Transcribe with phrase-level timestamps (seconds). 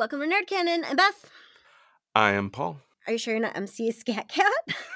[0.00, 0.82] welcome to Nerd Canon.
[0.88, 1.28] I'm Beth.
[2.14, 2.80] I am Paul.
[3.06, 4.50] Are you sure you're not MC Skat Kat?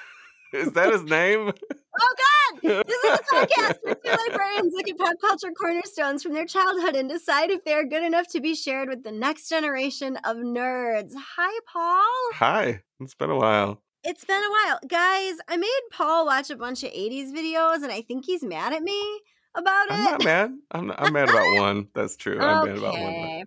[0.54, 1.52] Is that his name?
[2.00, 2.14] Oh
[2.62, 2.84] God!
[2.86, 6.96] This is a podcast where two librarians look at pop culture cornerstones from their childhood
[6.96, 10.38] and decide if they are good enough to be shared with the next generation of
[10.38, 11.12] nerds.
[11.36, 12.38] Hi, Paul.
[12.38, 12.80] Hi.
[12.98, 13.82] It's been a while.
[14.04, 15.34] It's been a while, guys.
[15.46, 18.82] I made Paul watch a bunch of '80s videos, and I think he's mad at
[18.82, 19.20] me
[19.54, 19.92] about it.
[19.92, 20.54] I'm not mad.
[20.70, 21.88] I'm, I'm mad about one.
[21.94, 22.40] That's true.
[22.40, 23.44] I'm mad about one.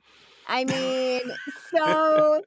[0.47, 1.21] I mean,
[1.71, 2.41] so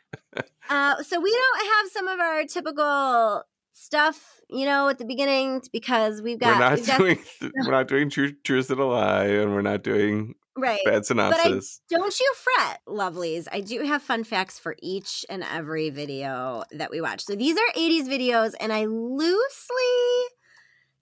[0.68, 5.62] uh, so we don't have some of our typical stuff, you know, at the beginning
[5.72, 7.18] because we've got We're not got- doing
[7.64, 10.80] we're not doing true truth to the lie, and we're not doing right.
[10.84, 11.80] bad synopsis.
[11.88, 13.46] Don't you fret, lovelies.
[13.52, 17.24] I do have fun facts for each and every video that we watch.
[17.24, 20.26] So these are 80s videos, and I loosely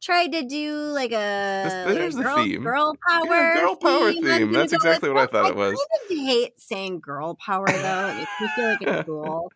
[0.00, 2.62] tried to do like a, like a girl, theme.
[2.62, 4.24] girl power Yeah, girl power theme.
[4.24, 4.52] theme.
[4.52, 5.78] That's exactly what I thought it I was.
[5.78, 8.08] kind of hate saying girl power though.
[8.08, 9.52] It makes me feel like it's cool.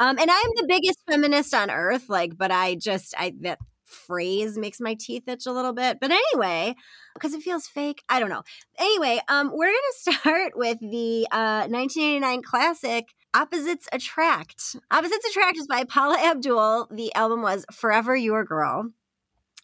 [0.00, 4.58] Um, and I'm the biggest feminist on earth, like, but I just I that phrase
[4.58, 5.98] makes my teeth itch a little bit.
[6.00, 6.74] But anyway,
[7.14, 8.02] because it feels fake.
[8.08, 8.42] I don't know.
[8.78, 14.76] Anyway, um, we're gonna start with the uh 1989 classic Opposites Attract.
[14.90, 16.88] Opposites Attract is by Paula Abdul.
[16.90, 18.90] The album was Forever Your Girl,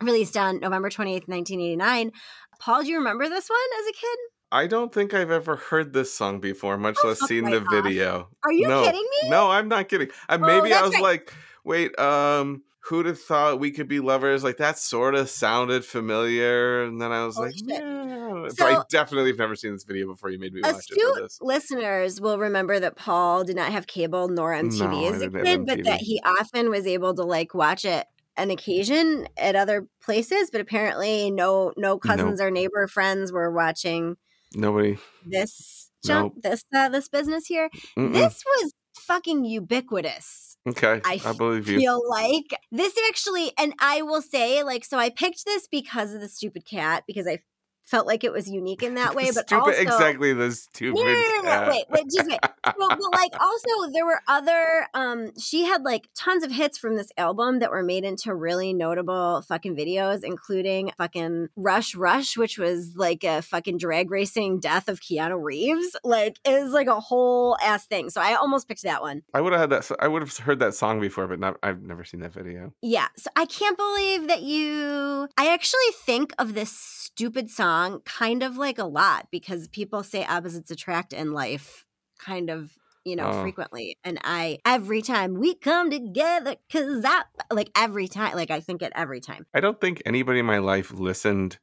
[0.04, 2.12] released on November 28th, 1989.
[2.60, 4.18] Paul, do you remember this one as a kid?
[4.52, 7.66] I don't think I've ever heard this song before, much Oh, less seen the off.
[7.70, 8.28] video.
[8.44, 9.28] Are you no, kidding me?
[9.30, 10.08] No, I'm not kidding.
[10.28, 11.02] I, Oh, maybe I was right.
[11.02, 11.32] like,
[11.64, 14.44] wait, um, who'd have thought we could be lovers?
[14.44, 17.68] Like that sort of sounded familiar, and then I was Holy like, shit.
[17.68, 18.48] yeah.
[18.50, 20.30] So- I definitely have never seen this video before.
[20.30, 21.38] You made me watch it for Astute this.
[21.40, 25.66] listeners will remember that Paul did not have cable nor MTV No, as a kid,
[25.66, 30.50] but that he often was able to like watch it an occasion at other places.
[30.50, 34.16] But apparently, no no cousins or neighbor friends were watching
[34.54, 34.98] Nobody.
[35.26, 37.70] this jump this uh, this business here.
[37.96, 38.12] Mm-mm.
[38.12, 40.56] This was fucking ubiquitous.
[40.68, 41.78] okay, I I, believe you.
[41.78, 46.20] Feel like this actually, and I will say, like, so I picked this because of
[46.20, 47.40] the stupid cat because I
[47.84, 50.96] felt like it was unique in that way, but stupid, also exactly the stupid.
[50.96, 52.40] no, no, no, no, no, wait, wait, just wait.
[52.78, 56.96] Well, but like also there were other um she had like tons of hits from
[56.96, 62.58] this album that were made into really notable fucking videos, including fucking Rush Rush, which
[62.58, 65.96] was like a fucking drag racing death of Keanu Reeves.
[66.04, 68.10] Like it was like a whole ass thing.
[68.10, 69.22] So I almost picked that one.
[69.34, 69.90] I would have had that.
[70.00, 71.56] I would have heard that song before, but not.
[71.62, 72.72] I've never seen that video.
[72.82, 73.08] Yeah.
[73.16, 77.73] So I can't believe that you I actually think of this stupid song
[78.04, 81.84] kind of like a lot because people say opposites attract in life
[82.18, 82.70] kind of
[83.04, 83.42] you know Oh.
[83.42, 88.60] frequently and i every time we come together cuz that, like every time like i
[88.60, 91.58] think it every time I don't think anybody in my life listened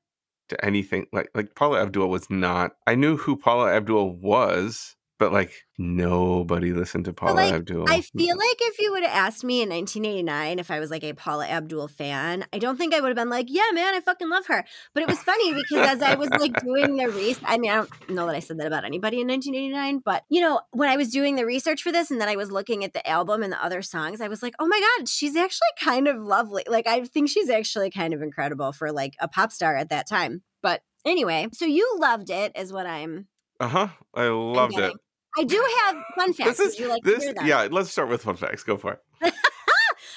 [0.50, 2.72] to anything like like Paula Abdul was not.
[2.86, 7.86] I knew who Paula Abdul was, but like nobody listened to Paula like, Abdul.
[7.88, 11.04] I feel like if you would have asked me in 1989 if I was like
[11.04, 14.00] a Paula Abdul fan, I don't think I would have been like, yeah, man, I
[14.00, 14.66] fucking love her.
[14.96, 17.76] But it was funny because as I was like doing the research, I mean, I
[17.76, 20.98] don't know that I said that about anybody in 1989, but you know, when I
[20.98, 23.54] was doing the research for this and then I was looking at the album and
[23.54, 26.64] the other songs, I was like, oh my God, she's actually kind of lovely.
[26.68, 30.10] Like, I think she's actually kind of incredible for like a pop star at that
[30.10, 30.42] time.
[30.64, 33.28] But anyway, so you loved it, is what I'm.
[33.60, 33.88] uh huh.
[34.16, 34.96] I loved it.
[35.38, 36.58] I do have fun facts.
[36.58, 37.34] This is Would you like to this.
[37.46, 38.64] Yeah, let's start with fun facts.
[38.64, 39.34] Go for it.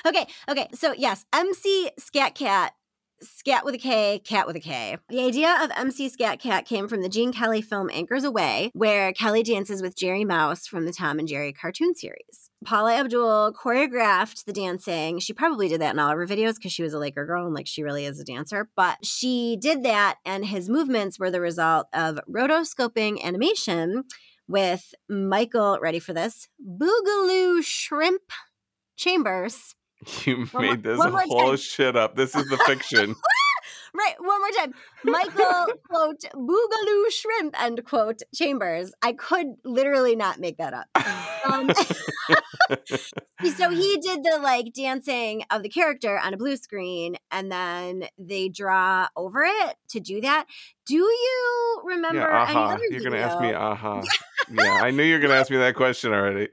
[0.07, 0.69] Okay, okay.
[0.75, 2.75] So yes, MC Skat Kat,
[3.23, 4.99] Scat with a K, Cat with a K.
[5.09, 9.15] The idea of MC Skat Kat came from the Gene Kelly film Anchors Aweigh, where
[9.15, 12.51] Kelly dances with Jerry Mouse from the Tom and Jerry cartoon series.
[12.67, 15.21] Paula Abdul choreographed the dancing.
[15.21, 17.47] She probably did that in all of her videos because she was a Laker girl
[17.47, 18.69] and like she really is a dancer.
[18.77, 24.05] But she did that, and his movements were the result of rotoscoping animation
[24.49, 28.23] with Michael, ready for this, Boogaloo Shrimp
[28.97, 29.75] Chambers.
[30.25, 31.57] You made this whole time.
[31.57, 32.15] shit up.
[32.15, 33.15] This is the fiction.
[33.95, 34.75] Right, one more time.
[35.05, 38.93] Michael, quote, Boogaloo Shrimp, end quote, Chambers.
[39.03, 40.87] I could literally not make that up.
[41.49, 41.71] Um,
[43.57, 48.05] so he did the like dancing of the character on a blue screen and then
[48.19, 50.47] they draw over it to do that.
[50.87, 54.03] Do you remember yeah, other You're gonna ask me, aha.
[54.51, 56.49] yeah, I knew you were gonna ask me that question already.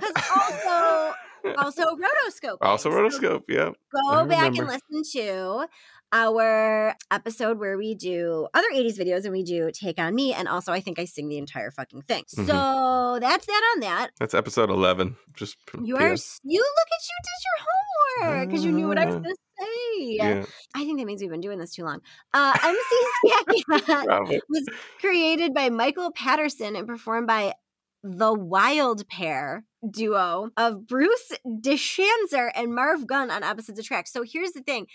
[0.00, 1.14] Because also,
[1.58, 2.58] also rotoscope.
[2.62, 3.44] Also, rotoscope.
[3.48, 3.70] Yeah.
[3.92, 5.66] go back and listen to
[6.12, 10.32] our episode where we do other 80s videos and we do Take On Me.
[10.32, 12.24] And also, I think I sing the entire fucking thing.
[12.36, 12.46] Mhm.
[12.46, 14.10] So that's that on that.
[14.18, 15.16] That's episode eleven.
[15.34, 19.06] Just You are, you look at you did your homework because you knew what I
[19.06, 19.18] was Ah.
[19.18, 20.14] going to say.
[20.16, 20.44] Yeah,
[20.74, 22.00] I think that means we've been doing this too long.
[22.34, 24.66] Uh, MC Skat was
[25.00, 27.54] created by Michael Patterson and performed by
[28.02, 34.08] the Wild Pair duo of Bruce DeShazer and Marv Gunn on Opposites Attract.
[34.08, 34.86] So here's the thing.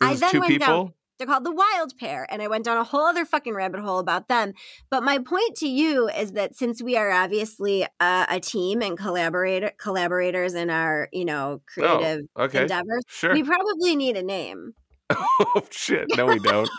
[0.00, 0.92] I then two went down.
[1.18, 3.98] They're called the Wild Pair, and I went down a whole other fucking rabbit hole
[3.98, 4.52] about them.
[4.88, 8.96] But my point to you is that since we are obviously uh, a team and
[8.96, 13.34] collaborator collaborators in our you know creative Oh, okay, endeavors, sure.
[13.34, 14.74] we probably need a name.
[15.10, 16.06] oh shit!
[16.16, 16.70] No, we don't.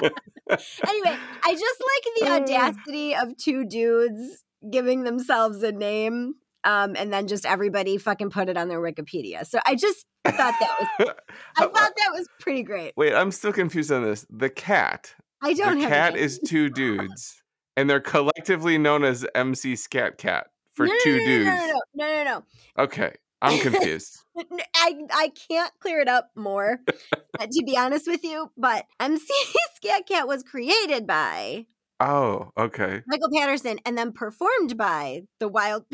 [0.00, 6.34] anyway, I just like the audacity of two dudes giving themselves a name.
[6.64, 9.46] Um, and then just everybody fucking put it on their Wikipedia.
[9.46, 11.08] So I just thought that was
[11.56, 12.92] I thought that was pretty great.
[12.96, 14.26] Wait, I'm still confused on this.
[14.30, 15.14] The cat.
[15.40, 17.42] I don't the have cat is two dudes,
[17.76, 21.46] and they're collectively known as MC Skat Kat for no, no, two no, no, dudes.
[21.46, 22.42] No, no, no, no, no,
[22.84, 24.18] Okay, I'm confused.
[24.76, 28.50] I I can't clear it up more, uh, to be honest with you.
[28.56, 29.26] But MC
[29.76, 31.66] Skat Kat was created by
[32.00, 33.02] oh, okay.
[33.06, 35.84] Michael Patterson and then performed by the Wild.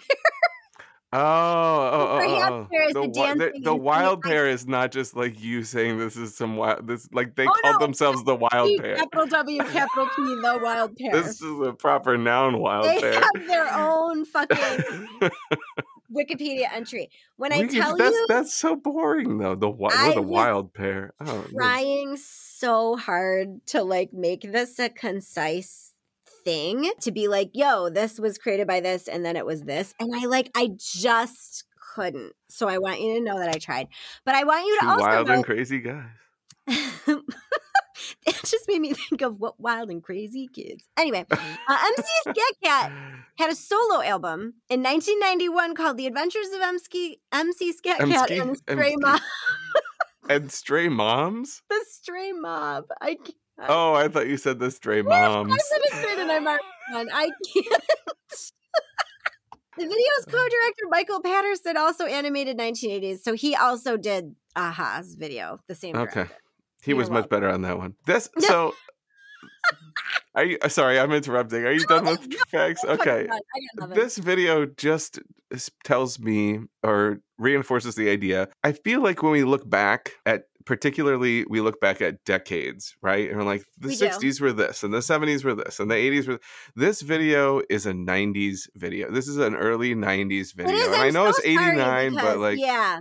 [1.17, 2.69] Oh, oh, oh, oh, oh.
[2.73, 6.17] there is the, wi- the, the wild pair is not just like you saying this
[6.17, 6.89] is some wild.
[6.89, 8.97] This like they Oh, called no, themselves the wild P, pair.
[8.97, 11.11] capital W, capital P, the Wild Pair.
[11.23, 13.13] This is a proper noun, wild they pair.
[13.15, 15.09] have their own fucking
[16.13, 17.11] Wikipedia entry.
[17.37, 19.55] When I We tell that's you, that's so boring though.
[19.55, 21.13] The wi- I we're the wild pair.
[21.21, 25.93] Oh, trying so hard to like make this a concise
[26.45, 29.95] thing to be like, yo, this was created by this and then it was this.
[29.99, 31.65] And I like, I just
[31.95, 32.33] couldn't.
[32.49, 33.89] So I want you to know that I tried.
[34.25, 36.05] But I want you to two also wild know and crazy guys.
[38.27, 40.85] it just made me think of what wild and crazy kids.
[40.97, 41.37] Anyway, uh,
[41.69, 42.93] MC Skat Kat
[43.39, 48.57] had a solo album in 1991 called The Adventures of MC, MC Skat Kat and
[48.57, 48.97] Stray.
[48.97, 49.21] Mob.
[50.29, 51.63] and stray moms.
[51.71, 52.87] the Stray Mob.
[53.01, 53.35] I can't.
[53.59, 55.37] Oh, I thought you said the stray moms.
[55.37, 55.61] I'm gonna
[56.03, 56.63] say that already
[56.93, 57.09] done.
[57.13, 57.83] I can't.
[59.79, 65.75] the video's co-director Michael Patterson also animated 1980s, so he also did a-ha's video, the
[65.75, 65.97] same.
[65.97, 66.13] Okay.
[66.13, 66.37] director.
[66.83, 67.95] He You're was much better on that one.
[68.07, 68.75] This so.
[70.35, 70.99] Are you uh, sorry?
[70.99, 71.65] I'm interrupting.
[71.65, 72.85] Are you done with facts?
[72.85, 73.27] Okay.
[73.27, 73.31] done.
[73.33, 74.03] I got nothing.
[74.03, 75.21] This video just
[75.85, 78.49] tells me or reinforces the idea.
[78.63, 83.29] I feel like when we look back at, particularly, we look back at decades, right?
[83.29, 84.07] And we're like, the We do.
[84.09, 86.41] 60s were this, and the 70s were this, and the 80s were.
[86.75, 89.11] This video is a 90s video.
[89.11, 90.75] This is an early 90s video.
[90.75, 93.01] is, and I know so it's 89, sorry but like yeah,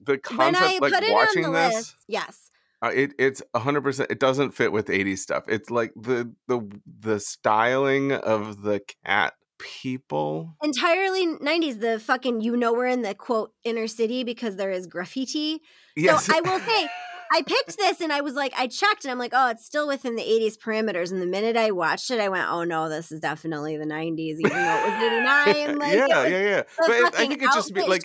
[0.00, 1.74] the concept, like put it watching this.
[1.74, 2.50] list, yes,
[2.82, 4.10] Uh, it it's hundred percent.
[4.10, 5.44] It doesn't fit with '80s stuff.
[5.48, 6.60] It's like the the
[7.00, 9.34] the styling of the cat
[9.64, 10.56] people.
[10.62, 11.80] entirely 90s.
[11.80, 15.60] The fucking you know we're in the quote inner city because there is graffiti.
[15.96, 16.88] Yes, So I will say,
[17.32, 19.88] I picked this and I was like, I checked and I'm like, oh, it's still
[19.88, 21.10] within the 80s parameters.
[21.10, 24.36] And the minute I watched it, I went, oh no, this is definitely the 90s,
[24.38, 25.78] even though it was 89.
[25.78, 26.62] Like, yeah, was yeah, yeah.
[26.78, 28.04] But it, I think it just be like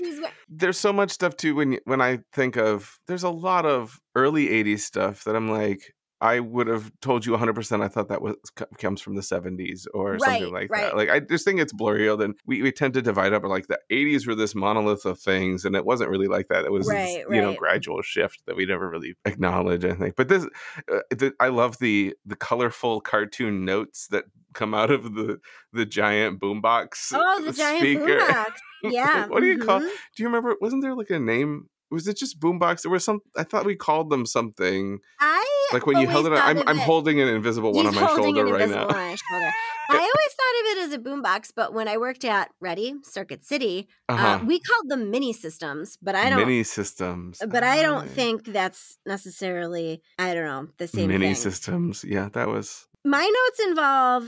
[0.50, 4.00] there's so much stuff too when you- when I think of there's a lot of
[4.15, 5.81] early '80s stuff that I'm like
[6.21, 7.54] I would have told you 100.
[7.54, 8.36] percent I thought that was
[8.77, 10.81] comes from the 70s or something like right.
[10.83, 10.98] that.
[10.98, 13.43] Like I just think it's blurrier than we, we tend to divide up.
[13.43, 16.65] Like the 80s were this monolith of things, and it wasn't really like that.
[16.65, 19.86] It was this, Right, you know gradual shift that we never really acknowledge.
[19.86, 20.46] I think, but this
[20.91, 25.39] uh, the, I love the the colorful cartoon notes that come out of the
[25.74, 27.12] the giant boombox.
[27.13, 28.20] Oh, the giant speaker.
[28.20, 28.53] boombox.
[28.82, 29.27] Yeah.
[29.27, 29.82] what do you call?
[29.82, 29.89] mhm.
[30.15, 30.55] Do you remember?
[30.62, 31.67] Wasn't there like a name?
[31.91, 32.84] Was it just boombox?
[32.84, 33.20] There was some.
[33.36, 35.00] I thought we called them something.
[35.20, 36.33] I Like when you held it.
[36.33, 38.88] I'm I'm it- holding an invisible one He's on my shoulder right now.
[38.88, 39.51] on shoulder.
[39.91, 43.43] I always thought of it as a boombox, but when I worked at Ready Circuit
[43.43, 44.27] City, Uh-huh.
[44.27, 45.97] uh, we called them mini systems.
[46.01, 46.39] But I don't.
[46.39, 47.39] Mini systems.
[47.47, 50.01] but I don't Ah, think that's necessarily.
[50.17, 51.35] I don't know the same mini thing.
[51.35, 52.03] systems.
[52.07, 52.88] Yeah, that was.
[53.05, 54.23] My notes involve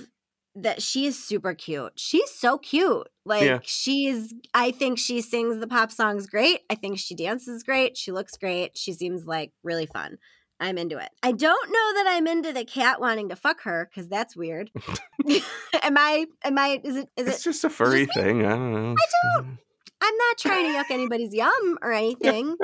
[0.55, 1.93] that she is super cute.
[1.95, 3.07] She's so cute.
[3.25, 3.59] Like Yeah.
[3.63, 6.61] she's I think she sings the pop songs great.
[6.69, 7.97] I think she dances great.
[7.97, 8.77] She looks great.
[8.77, 10.17] She seems like really fun.
[10.61, 11.09] I'm into it.
[11.23, 14.71] I don't know that I'm into the cat wanting to fuck her because that's weird.
[15.81, 16.27] am I?
[16.43, 16.79] Am I?
[16.83, 17.09] Is it?
[17.17, 17.43] Is it It's it?
[17.43, 18.45] just a furry thing.
[18.45, 18.95] I don't know.
[19.35, 19.49] don't- uh,
[20.03, 22.55] I'm not trying to yuck anybody's yum or anything.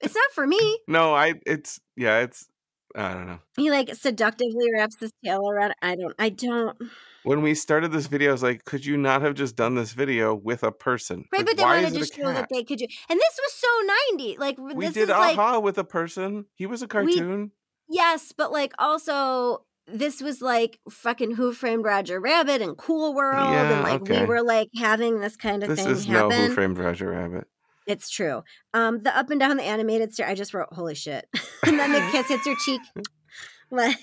[0.00, 0.78] it's not for me.
[0.86, 1.34] No, I.
[1.46, 2.20] It's yeah.
[2.20, 2.46] It's.
[2.94, 3.38] I don't know.
[3.56, 5.74] He like seductively wraps his tail around.
[5.82, 6.14] I don't.
[6.18, 6.76] I don't.
[7.22, 9.92] When we started this video, I was like, could you not have just done this
[9.92, 11.24] video with a person?
[11.30, 12.86] Right, Like, but they wanted is to show that they could do.
[13.10, 14.36] And this was so 90.
[14.38, 16.46] Like We this did is like a-ha with a person.
[16.54, 17.50] He was a cartoon.
[17.88, 23.52] yes, but like also this was like fucking Who Framed Roger Rabbit and Cool World,
[23.52, 24.20] Yeah, and like okay.
[24.22, 26.46] we were like having this kind of This thing is no happen.
[26.48, 27.48] Who Framed Roger Rabbit.
[27.90, 28.42] It's true.
[28.72, 30.28] Um, the up and down the animated stare.
[30.28, 31.26] I just wrote, "Holy shit!"
[31.66, 32.80] and then the kiss hits her cheek.
[33.72, 33.98] Like,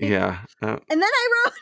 [0.00, 0.38] Yeah.
[0.60, 1.54] Uh, And then I wrote,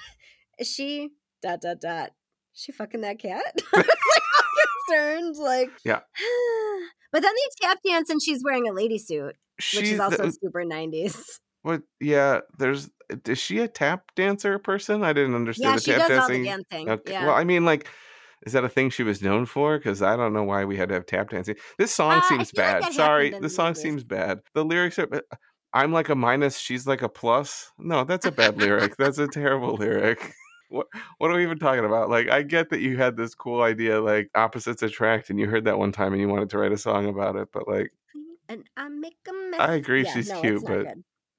[0.58, 1.10] "Is she
[1.42, 2.10] dot dot dot?
[2.54, 4.54] She fucking that cat?" Like all
[4.88, 6.00] concerned, like Yeah.
[7.12, 9.36] But then they tap dance and she's wearing a lady suit,
[9.74, 11.40] which is also the- super nineties.
[11.62, 11.82] what?
[12.00, 12.40] Yeah.
[12.58, 12.90] There's.
[13.28, 15.04] Is she a tap dancer person?
[15.04, 16.64] I didn't understand Yeah, the she tap does all the dancing.
[16.70, 16.90] dancing.
[16.90, 17.12] Okay.
[17.12, 17.26] Yeah.
[17.26, 17.86] Well, I mean, like,
[18.46, 19.78] is that a thing she was known for?
[19.78, 21.56] Because I don't know why we had to have tap dancing.
[21.78, 22.92] This song Uh, seems feel like bad.
[22.92, 24.40] Sorry, the song seems bad.
[24.54, 25.08] The lyrics are.
[25.72, 26.58] I'm like a minus.
[26.58, 27.72] She's like a plus.
[27.78, 28.96] No, that's a bad lyric.
[28.96, 30.32] That's a terrible lyric.
[30.70, 30.86] What
[31.18, 32.08] what are we even talking about?
[32.10, 35.66] Like, I get that you had this cool idea, like opposites attract, and you heard
[35.66, 37.48] that one time and you wanted to write a song about it.
[37.52, 37.92] But like,
[38.48, 39.60] and I make a mess.
[39.60, 40.86] I agree Yeah, she's no, cute, but-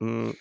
[0.01, 0.35] mm,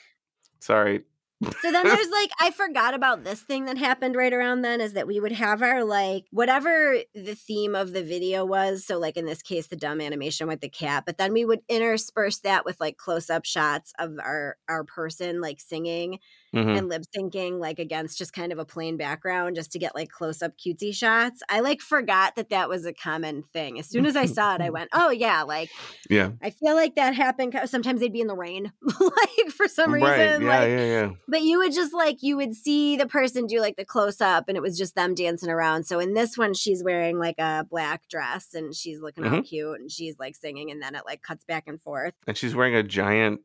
[0.60, 1.02] sorry.
[1.42, 4.92] So then there's like I forgot about this thing that happened right around then is
[4.94, 8.84] that we would have our like whatever the theme of the video was.
[8.84, 11.60] So like in this case the dumb animation with the cat, but then we would
[11.68, 16.18] intersperse that with like close up shots of our our person like singing
[16.54, 16.78] Mhm.
[16.78, 20.08] and lip syncing like against just kind of a plain background just to get like
[20.10, 21.42] close up cutesy shots.
[21.48, 23.78] I like forgot that that was a common thing.
[23.78, 25.70] As soon as I saw it, I went, "Oh yeah!" Like
[26.08, 26.30] Yeah.
[26.42, 27.58] I feel like that happened.
[27.66, 30.08] Sometimes they'd be in the rain, like for some reason.
[30.08, 30.42] Right.
[30.42, 30.48] Yeah.
[30.60, 30.84] like, yeah.
[30.84, 31.10] Yeah.
[31.28, 34.44] but you would just like you would see the person do like the close up,
[34.48, 35.84] and it was just them dancing around.
[35.84, 39.34] So in this one, she's wearing like a black dress, and she's looking Mm-hmm.
[39.36, 42.14] all cute, and she's like singing, and then it like cuts back and forth.
[42.26, 43.40] And she's wearing a giant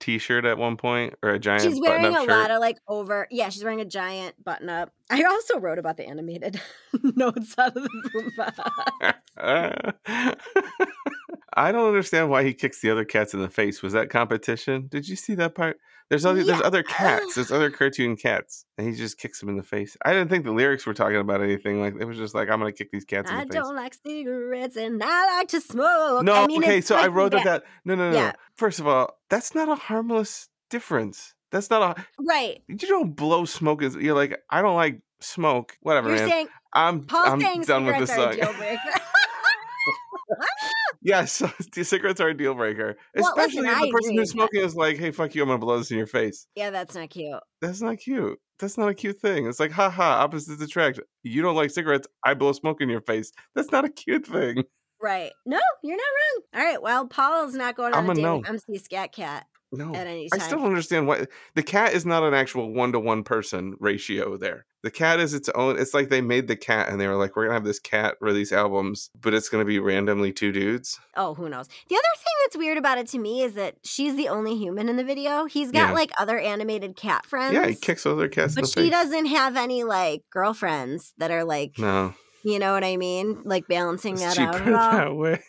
[0.00, 1.62] T-shirt at one point, or a giant.
[1.62, 2.28] She's wearing a shirt.
[2.28, 3.28] lot of like over.
[3.30, 4.92] Yeah, she's wearing a giant button up.
[5.10, 6.60] I also wrote about the animated
[7.02, 10.36] notes out of the boombox.
[11.60, 13.82] I don't understand why he kicks the other cats in the face.
[13.82, 14.86] Was that competition?
[14.88, 15.76] Did you see that part?
[16.08, 17.34] There's other there's other cats.
[17.34, 19.94] There's other cartoon cats, and he just kicks them in the face.
[20.02, 21.78] I didn't think the lyrics were talking about anything.
[21.82, 23.92] Like it was just like I'm gonna kick these cats in I the don't like
[23.92, 26.24] cigarettes, and I like to smoke.
[26.24, 27.44] no, I mean, okay, so I wrote that.
[27.44, 28.16] that no, no, no.
[28.16, 28.32] Yeah.
[28.54, 31.34] First of all, that's not a harmless difference.
[31.52, 32.04] That's not a.
[32.18, 32.62] Right.
[32.68, 33.82] You don't blow smoke.
[33.82, 35.76] Is you're like I don't like smoke.
[35.82, 36.28] Whatever, You're man.
[36.28, 38.34] saying I'm Paul's I'm done with this song.
[41.02, 41.42] Yes,
[41.82, 42.96] cigarettes are a deal breaker.
[43.14, 45.42] Well, Especially listen, if the person who's smoking is like, "Hey, fuck you!
[45.42, 47.40] I'm gonna blow this in your face." yeah, that's not cute.
[47.60, 48.38] That's not cute.
[48.58, 49.46] That's not a cute thing.
[49.46, 51.00] It's like, haha, opposites attract.
[51.22, 52.06] You don't like cigarettes.
[52.24, 53.32] I blow smoke in your face.
[53.54, 54.64] That's not a cute thing.
[55.02, 55.32] Right.
[55.46, 56.42] No, you're not wrong.
[56.54, 56.82] All right.
[56.82, 58.36] Well, Paul's not going on I'm a a date no.
[58.38, 62.04] with MC Skat Kat No, at any I still don't understand why the cat is
[62.04, 64.66] not an actual one to one person ratio there.
[64.82, 65.78] The cat is its own.
[65.78, 68.16] It's like they made the cat and they were like, we're gonna have this cat
[68.20, 70.98] release albums, but it's gonna be randomly two dudes.
[71.16, 71.68] Oh, who knows?
[71.68, 74.88] The other thing that's weird about it to me is that she's the only human
[74.88, 75.44] in the video.
[75.44, 75.92] He's got Yeah.
[75.92, 77.54] like other animated cat friends.
[77.54, 78.90] Yeah, he kicks other cats But she face.
[78.90, 83.42] doesn't have any like girlfriends that are like, No, you know what I mean?
[83.44, 84.64] Like balancing it's that out.
[84.64, 85.40] that way.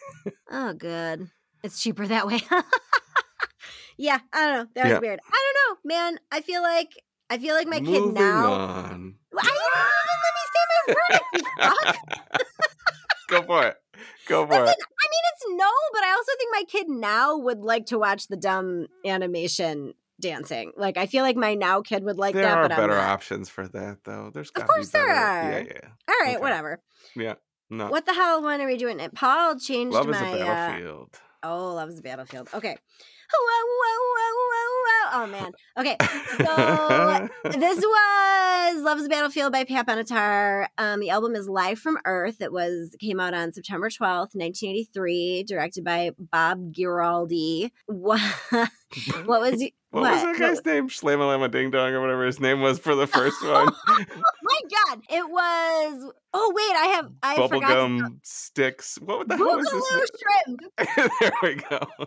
[0.51, 1.27] Oh, good.
[1.63, 2.41] It's cheaper that way.
[3.97, 4.67] yeah, I don't know.
[4.75, 4.99] That was Yeah.
[4.99, 5.19] weird.
[5.31, 6.19] I don't know, man.
[6.31, 6.89] I feel like
[7.29, 8.51] I feel like my kid now.
[8.51, 9.15] on.
[9.37, 11.97] I didn't even let me say my verdict.
[13.29, 13.77] Go for it.
[14.27, 14.77] Go for Listen, it.
[15.03, 18.27] I mean, it's no, but I also think my kid now would like to watch
[18.27, 20.73] the dumb animation dancing.
[20.75, 23.47] Like, I feel like my now kid would like There that, are but better options
[23.49, 24.31] for that, though.
[24.33, 25.51] There's Of course be there are.
[25.51, 25.89] Yeah, yeah.
[26.09, 26.41] All right, Okay.
[26.41, 26.81] whatever.
[27.15, 27.35] Yeah.
[27.69, 27.87] No.
[27.87, 28.99] What the hell one are we doing?
[29.15, 30.29] Paul changed Love is my.
[30.29, 31.19] a uh, battlefield.
[31.43, 32.49] Oh, love's battlefield.
[32.53, 32.77] Okay.
[35.13, 35.51] Oh man.
[35.77, 35.97] Okay.
[36.37, 37.29] So
[37.59, 40.67] this was Love's Battlefield by Pat Benatar.
[40.77, 42.39] Um, the album is Live from Earth.
[42.39, 47.71] It was came out on September 12th, 1983, directed by Bob Giraldi.
[47.87, 48.21] What,
[49.25, 50.11] what was what, what?
[50.11, 50.89] was that guy's name?
[50.89, 53.73] Shlamalama Ding Dong or whatever his name was for the first one.
[54.87, 55.01] God.
[55.09, 58.97] It was Oh wait, I have I Bubblegum sticks.
[59.01, 60.09] What the hell is this?
[60.21, 61.11] shrimp.
[61.21, 61.79] there we go.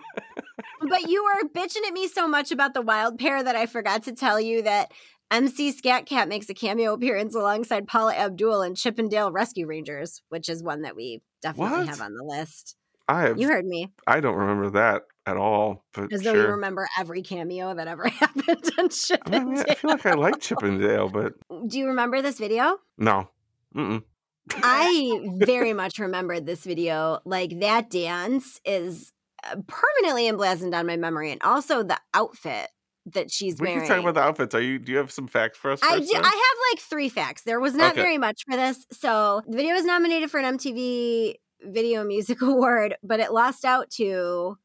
[0.88, 4.02] But you were bitching at me so much about the wild pair that I forgot
[4.04, 4.92] to tell you that
[5.30, 9.66] MC Skat Kat makes a cameo appearance alongside Paula Abdul in Chip 'n Dale Rescue
[9.66, 11.88] Rangers, which is one that we definitely What?
[11.88, 12.76] have on the list.
[13.08, 15.84] I have, You heard me, I don't remember that at all.
[15.94, 18.88] But as though you remember every cameo that ever happened on
[19.32, 19.64] I, mean.
[19.68, 21.34] I feel like I like Chip 'n Dale, but
[21.68, 22.78] Do you remember this video?
[22.98, 23.28] no.
[23.74, 24.02] Mm-mm.
[24.52, 27.20] I very much remembered this video.
[27.24, 29.12] Like that dance is
[29.44, 32.68] uh, permanently emblazoned on my memory, and also the outfit
[33.06, 33.80] that she's We wearing.
[33.80, 34.54] can talk about the outfits.
[34.54, 34.78] Are you?
[34.78, 35.80] Do you have some facts for us?
[35.82, 36.06] I do.
[36.12, 36.22] then?
[36.24, 37.42] I have like three facts.
[37.42, 38.02] There was not Okay.
[38.02, 38.86] very much for this.
[38.92, 43.90] So the video was nominated for an MTV Video Music Award, but it lost out
[43.92, 44.56] to.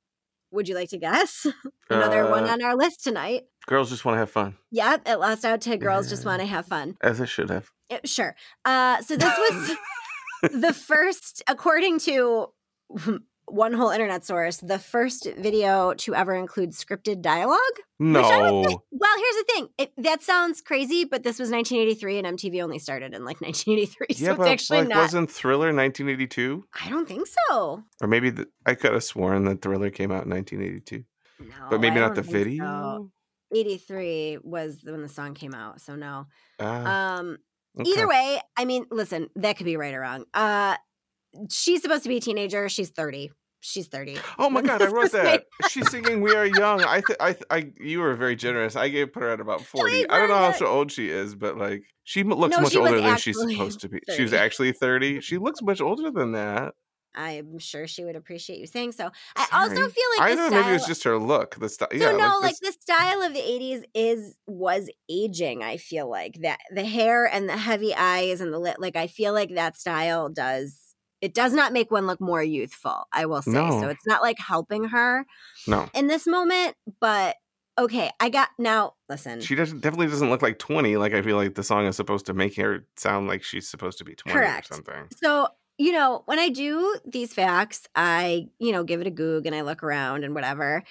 [0.51, 1.45] Would you like to guess?
[1.89, 3.43] Another one Uh, on our list tonight.
[3.67, 6.47] Girls just want to have fun, Yep, it lost out to Girls Just Want to
[6.47, 6.95] Have Fun.
[7.01, 7.69] as it should have.
[7.91, 8.35] Uh, sure.
[8.65, 9.77] Uh, so this was
[10.61, 12.47] the first, according to
[13.49, 17.59] one whole internet source, the first video to ever include scripted dialogue.
[17.99, 18.63] No.
[18.65, 19.67] Think, well, here's the thing.
[19.77, 24.15] It, that sounds crazy, but this was 1983 and MTV only started in like 1983.
[24.15, 24.97] So yeah, it's actually like, not.
[24.99, 26.63] wasn't Thriller 1982?
[26.85, 27.83] I don't think so.
[28.01, 31.03] Or maybe the, I could have sworn that Thriller came out in 1982,
[31.39, 31.55] No.
[31.69, 32.63] but maybe I not the video.
[32.63, 33.11] so.
[33.55, 35.81] 83 was when the song came out.
[35.81, 36.27] So no.
[36.59, 37.37] Ah, Um,
[37.79, 37.89] okay.
[37.91, 40.25] Either way, I mean, listen, that could be right or wrong.
[40.33, 40.77] Uh,
[41.51, 42.69] she's supposed to be a teenager.
[42.69, 43.31] She's 30.
[43.61, 44.17] She's 30.
[44.37, 45.43] Oh my god, I wrote that.
[45.69, 48.75] She's singing "We Are Young." I, th- I, th- I, you were very generous.
[48.75, 50.07] I gave put her at about forty.
[50.09, 52.77] I don't know how so old she is, but like she looks No, much she
[52.77, 53.99] older than she's supposed to be.
[54.15, 55.19] She was actually thirty.
[55.19, 56.73] She looks much older than that.
[57.15, 59.09] I'm sure she would appreciate you saying so.
[59.35, 60.47] I also feel like I don't know.
[60.49, 60.61] style.
[60.63, 61.55] Maybe it's just her look.
[61.55, 61.89] The style.
[61.91, 65.63] so Yeah, no, like, like the style of the 80s is was aging.
[65.63, 68.79] I feel like that the hair and the heavy eyes and the lit.
[68.79, 70.88] Like I feel like that style does.
[71.21, 73.07] It does not make one look more youthful.
[73.11, 73.81] I will say No.
[73.81, 73.89] so.
[73.89, 75.25] It's not like helping her
[75.67, 75.89] no.
[75.93, 77.35] in this moment, but
[77.77, 78.11] okay.
[78.19, 78.93] I got now.
[79.09, 80.95] Listen, She doesn't definitely doesn't look like twenty.
[80.97, 83.97] Like I feel like the song is supposed to make her sound like she's supposed
[83.99, 84.71] to be twenty Correct.
[84.71, 85.07] or something.
[85.21, 85.47] So,
[85.77, 89.55] you know, when I do these facts, I, you know, give it a goog and
[89.55, 90.83] I look around and whatever.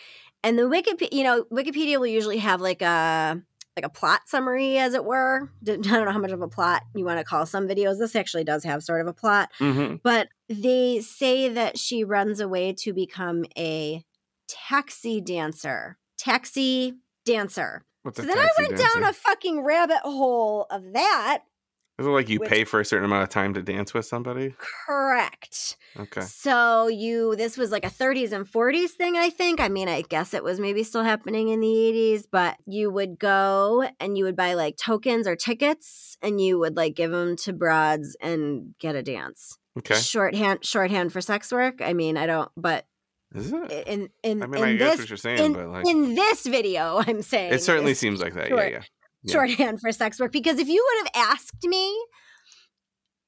[0.45, 3.43] And the Wikipedia, you know, Wikipedia will usually have like a
[3.79, 5.51] like a plot summary as it were.
[5.63, 7.99] I don't know how much of a plot you want to call some videos.
[7.99, 12.41] This actually does have sort of a plot, hmm but they say that she runs
[12.41, 14.05] away to become a
[14.49, 15.99] taxi dancer.
[16.17, 16.95] Taxi
[17.25, 17.85] dancer.
[18.03, 19.01] What's So then I went dancer?
[19.01, 21.43] down a fucking rabbit hole of that.
[21.99, 24.07] Is it like you which- pay for a certain amount of time to dance with
[24.07, 24.55] somebody?
[24.87, 25.77] Correct.
[25.99, 26.21] Okay.
[26.21, 29.61] So you this was like a 30s and 40s thing, I think.
[29.61, 33.19] I mean, I guess it was maybe still happening in the 80s, but you would
[33.19, 37.37] go and you would buy like tokens or tickets and you would like give them
[37.39, 39.59] to broads and get a dance.
[39.79, 39.95] Okay.
[39.97, 41.81] Shorthand shorthand for sex work.
[41.83, 42.87] I mean, I don't but
[43.35, 43.87] Is it?
[43.89, 46.15] in in I mean, in I guess this what you're saying, in, but like, in
[46.15, 48.49] this video, I'm saying it certainly seems like that.
[48.49, 48.83] short- Yeah, yeah.
[49.23, 49.33] Yeah.
[49.33, 51.97] shorthand for sex work because if you would have asked me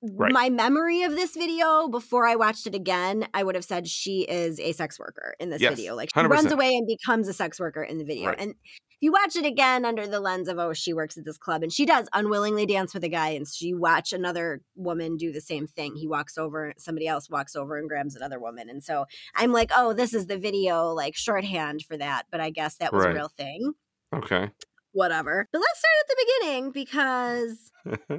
[0.03, 0.33] Right.
[0.33, 4.23] my memory of this video before I watched it again, I would have said she
[4.23, 5.95] is a sex worker in this Yes, video.
[5.95, 6.53] Like she runs 100%.
[6.53, 8.29] away and becomes a sex worker in the video.
[8.29, 8.41] Right.
[8.41, 11.37] And if you watch it again under the lens of oh she works at this
[11.37, 15.33] club and she does unwillingly dance with a guy and she watch another woman do
[15.33, 15.97] the same thing.
[15.97, 18.71] He walks over, somebody else walks over and grabs another woman.
[18.71, 22.49] And so I'm like, "Oh, this is the video like shorthand for that." But I
[22.49, 23.11] guess that was Right.
[23.13, 23.75] a real thing.
[24.15, 24.51] Okay.
[24.93, 25.49] Whatever.
[25.53, 27.71] But let's start at the beginning because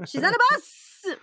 [0.09, 1.17] she's on a bus.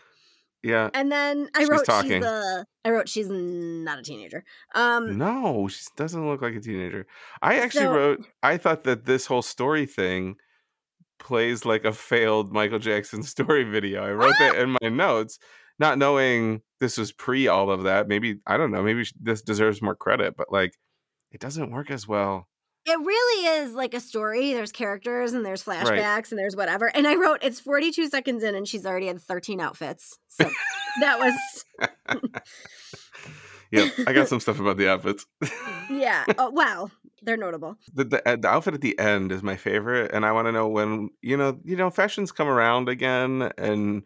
[0.63, 0.91] yeah.
[0.95, 2.11] And then I She's wrote talking.
[2.11, 4.45] she's a I wrote she's not a teenager.
[4.75, 7.07] Um No, she doesn't look like a teenager.
[7.43, 8.27] I actually So- wrote.
[8.43, 10.37] I thought that this whole story thing
[11.19, 14.05] plays like a failed Michael Jackson story video.
[14.05, 15.39] I wrote that in my notes,
[15.79, 18.07] not knowing this was pre all of that.
[18.09, 18.83] Maybe I don't know.
[18.83, 20.73] Maybe this deserves more credit, but like,
[21.33, 22.49] it doesn't work as well.
[22.87, 24.53] It really is like a story.
[24.53, 26.87] There's characters and there's flashbacks and there's whatever.
[26.87, 30.19] And I wrote it's 42 seconds in and she's already had 13 outfits.
[30.29, 30.51] So
[31.01, 32.19] that was
[33.71, 35.27] Yeah, I got some stuff about the outfits.
[35.91, 36.25] yeah.
[36.39, 36.91] Oh wow.
[37.23, 37.77] They're notable.
[37.93, 40.53] the, the uh, the outfit at the end is my favorite, and I want to
[40.53, 44.05] know when you know you know fashions come around again, and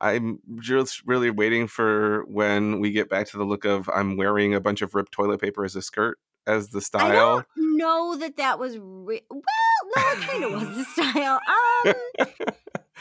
[0.00, 4.54] I'm just really waiting for when we get back to the look of I'm wearing
[4.54, 7.44] a bunch of ripped toilet paper as a skirt as the style.
[7.82, 9.42] Know that that was re- well,
[9.84, 11.40] no, it kind of was the style.
[11.48, 11.92] Um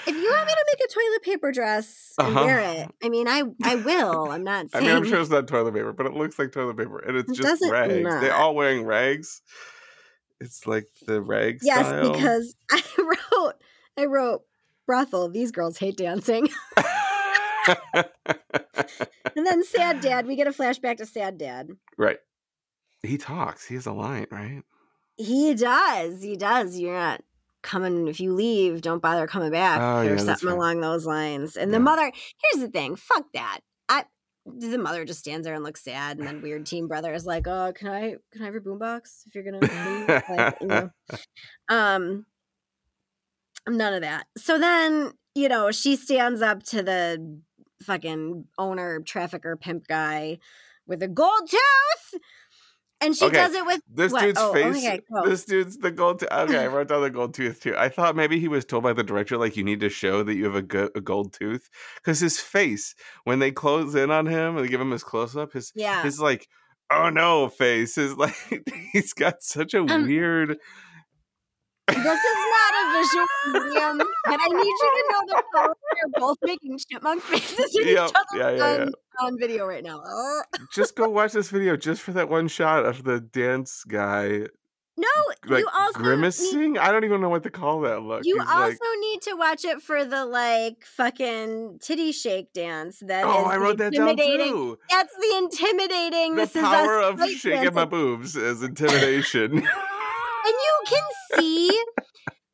[0.07, 2.43] if you want me to make a toilet paper dress and Uh-huh.
[2.45, 4.31] wear it, I mean, I I will.
[4.31, 6.77] I'm not I mean, I'm sure it's not toilet paper, but it looks like toilet
[6.77, 8.09] paper, and it's It just rags.
[8.21, 9.41] They're all wearing rags.
[10.39, 12.13] It's like the rag Yes, style.
[12.13, 13.53] because I wrote
[13.97, 14.41] I wrote
[14.87, 16.49] brothel, these girls hate dancing.
[19.35, 21.69] and then sad dad, we get a flashback to sad dad.
[21.97, 22.17] right.
[23.03, 23.65] He talks.
[23.65, 24.61] He has a line, right?
[25.23, 26.21] He does.
[26.23, 26.77] He does.
[26.79, 27.21] You're not
[27.61, 29.79] coming if you leave, don't bother coming back.
[29.79, 30.55] Oh, or yeah, something right.
[30.55, 31.55] along those lines.
[31.55, 31.77] And Yeah.
[31.77, 32.11] the mother
[32.51, 33.59] here's the thing, fuck that.
[33.87, 34.05] I
[34.45, 37.45] the mother just stands there and looks sad, and then weird teen brother is like,
[37.47, 40.89] "Oh, can I can I have your boombox if you're gonna leave?" Like, you know.
[41.69, 42.25] Um,
[43.69, 44.25] none of that.
[44.37, 47.39] So then, you know, she stands up to the
[47.83, 50.39] fucking owner, trafficker, pimp guy
[50.87, 52.21] with a gold tooth,
[53.01, 54.21] and she Okay, does it with This What?
[54.21, 54.77] dude's Oh, face.
[54.77, 55.27] okay, go.
[55.27, 56.19] This dude's the gold.
[56.19, 56.31] Tooth.
[56.31, 57.75] Okay, I wrote down the gold tooth too.
[57.77, 60.35] I thought maybe he was told by the director like you need to show that
[60.35, 64.25] you have a, go- a gold tooth because his face when they close in on
[64.27, 66.03] him and they give him his close up, his yeah.
[66.03, 66.47] his like
[66.91, 68.35] oh no face is like
[68.93, 70.57] he's got such a Um, weird.
[71.87, 76.37] This is not a visual medium, but I need you to know that we're both
[76.43, 78.83] making chipmunk faces at Yep, each other yeah, yeah, yeah.
[78.83, 80.01] on, on video right now.
[80.73, 84.45] Just go watch this video just for that one shot of the dance guy
[84.97, 85.07] No,
[85.47, 86.77] like you also need, grimacing.
[86.77, 88.21] I don't even know what to call that look.
[88.25, 92.99] you He's also like, need to watch it for the like fucking titty shake dance.
[92.99, 94.77] That oh, is I wrote that down too.
[94.89, 96.35] That's the intimidating.
[96.35, 99.67] The this is power us of shaking my boobs is intimidation.
[100.43, 101.03] And you can
[101.37, 101.83] see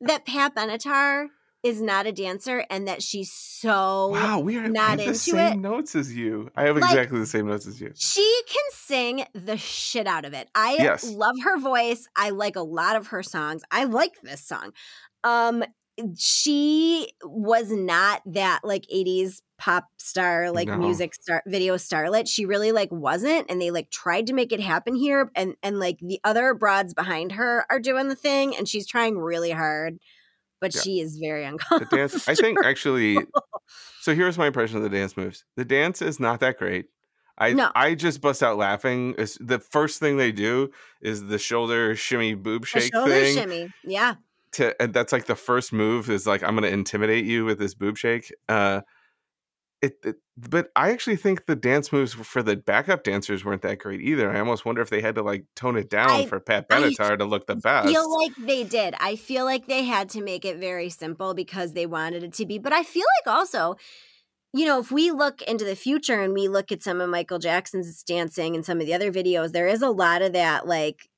[0.00, 1.26] that Pat Benatar
[1.64, 5.14] is not a dancer and that she's so wow, we are I not have the
[5.16, 5.56] same it.
[5.56, 6.50] notes as you.
[6.56, 7.92] I have Like- exactly the same notes as you.
[7.96, 10.48] she can sing the shit out of it.
[10.54, 11.04] I Yes.
[11.04, 12.06] love her voice.
[12.16, 13.62] I like a lot of her songs.
[13.72, 14.72] I like this song.
[15.24, 15.64] Um
[16.16, 20.76] she was not that like 80s pop star like No.
[20.78, 24.60] music star video starlet she really like wasn't and they like tried to make it
[24.60, 28.68] happen here and and like the other broads behind her are doing the thing and
[28.68, 29.98] she's trying really hard
[30.60, 30.80] but Yeah.
[30.82, 33.18] she is very The uncomfortable dance, I think, actually.
[34.00, 35.44] So here's my impression of the dance moves.
[35.56, 36.86] The dance is not that great.
[37.36, 37.70] I No.
[37.74, 39.14] I just bust out laughing.
[39.18, 40.70] It's, the first thing they do
[41.02, 43.34] is the shoulder shimmy boob The shake shoulder thing.
[43.36, 44.14] shimmy yeah
[44.52, 47.58] To and that's like the first move is like I'm going to intimidate you with
[47.58, 48.32] this boob shake.
[48.48, 48.80] Uh,
[49.82, 53.78] it, it but I actually think the dance moves for the backup dancers weren't that
[53.78, 54.30] great either.
[54.30, 56.74] I almost wonder if they had to like tone it down I- for Pat I
[56.74, 57.88] Benatar to look the best.
[57.88, 58.94] I feel like they did.
[59.00, 62.46] I feel like they had to make it very simple because they wanted it to
[62.46, 62.58] be.
[62.58, 63.76] But I feel like also,
[64.52, 67.38] you know, if we look into the future and we look at some of Michael
[67.38, 71.08] Jackson's dancing and some of the other videos, there is a lot of that like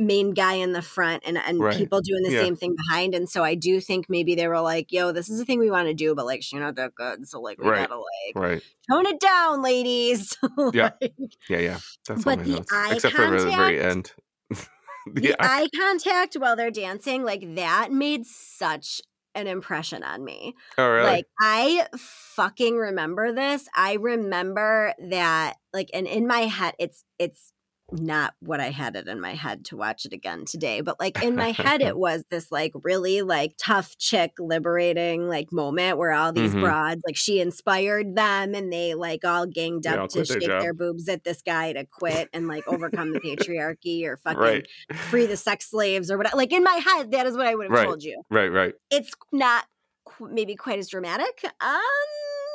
[0.00, 1.76] main guy in the front and, and Right.
[1.76, 2.40] people doing the Yeah.
[2.42, 3.14] same thing behind.
[3.14, 5.70] And so I do think maybe they were like, yo, this is the thing we
[5.70, 7.28] want to do, but like she's not that good.
[7.28, 7.88] So like we Right.
[7.88, 8.62] gotta like right.
[8.90, 10.36] tone it down, ladies.
[10.72, 10.90] Yeah.
[11.00, 11.12] Like,
[11.48, 11.78] Yeah, yeah.
[12.08, 12.72] That's But the notes.
[12.72, 14.12] eye Except for the very contact- end.
[15.14, 15.34] the yeah.
[15.38, 19.00] eye contact while they're dancing, like that made such
[19.34, 20.54] an impression on me.
[20.76, 21.04] Oh, really?
[21.04, 23.68] Like I fucking remember this.
[23.76, 27.52] I remember that like and in my head it's it's
[27.92, 31.22] not what I had it in my head to watch it again today, but like
[31.22, 36.12] in my head it was this like really like tough chick liberating like moment where
[36.12, 36.60] all these Mhm.
[36.60, 40.40] broads like she inspired them and they like all ganged all up to quit their
[40.40, 44.38] shake their boobs at this guy to quit and like overcome the patriarchy or fucking
[44.40, 44.66] right.
[44.94, 46.36] free the sex slaves or whatever.
[46.36, 47.84] Like in my head, that is what I would have Right.
[47.86, 48.22] told you.
[48.30, 48.74] Right, right.
[48.90, 49.64] It's not
[50.04, 51.80] qu- maybe quite as dramatic um,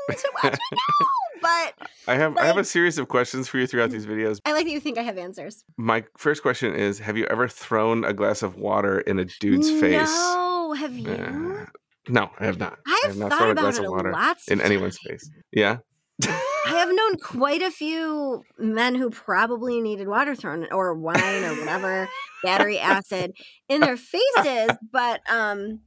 [0.09, 1.05] to watch it now,
[1.41, 1.73] but
[2.07, 4.39] I have I have a series of questions for you throughout these videos.
[4.45, 5.63] I like that you think I have answers.
[5.77, 9.69] My first question is Have you ever thrown a glass of water in a dude's
[9.69, 10.09] face?
[10.09, 11.11] No, have you?
[11.11, 11.65] Uh,
[12.07, 12.77] no, I have not.
[12.85, 14.13] I I have have not thought thrown a glass of water
[14.49, 15.29] in anyone's face.
[15.51, 15.77] Yeah.
[16.23, 21.55] I have known quite a few men who probably needed water thrown or wine or
[21.59, 22.09] whatever,
[22.43, 23.33] battery acid
[23.69, 25.81] in their faces, but um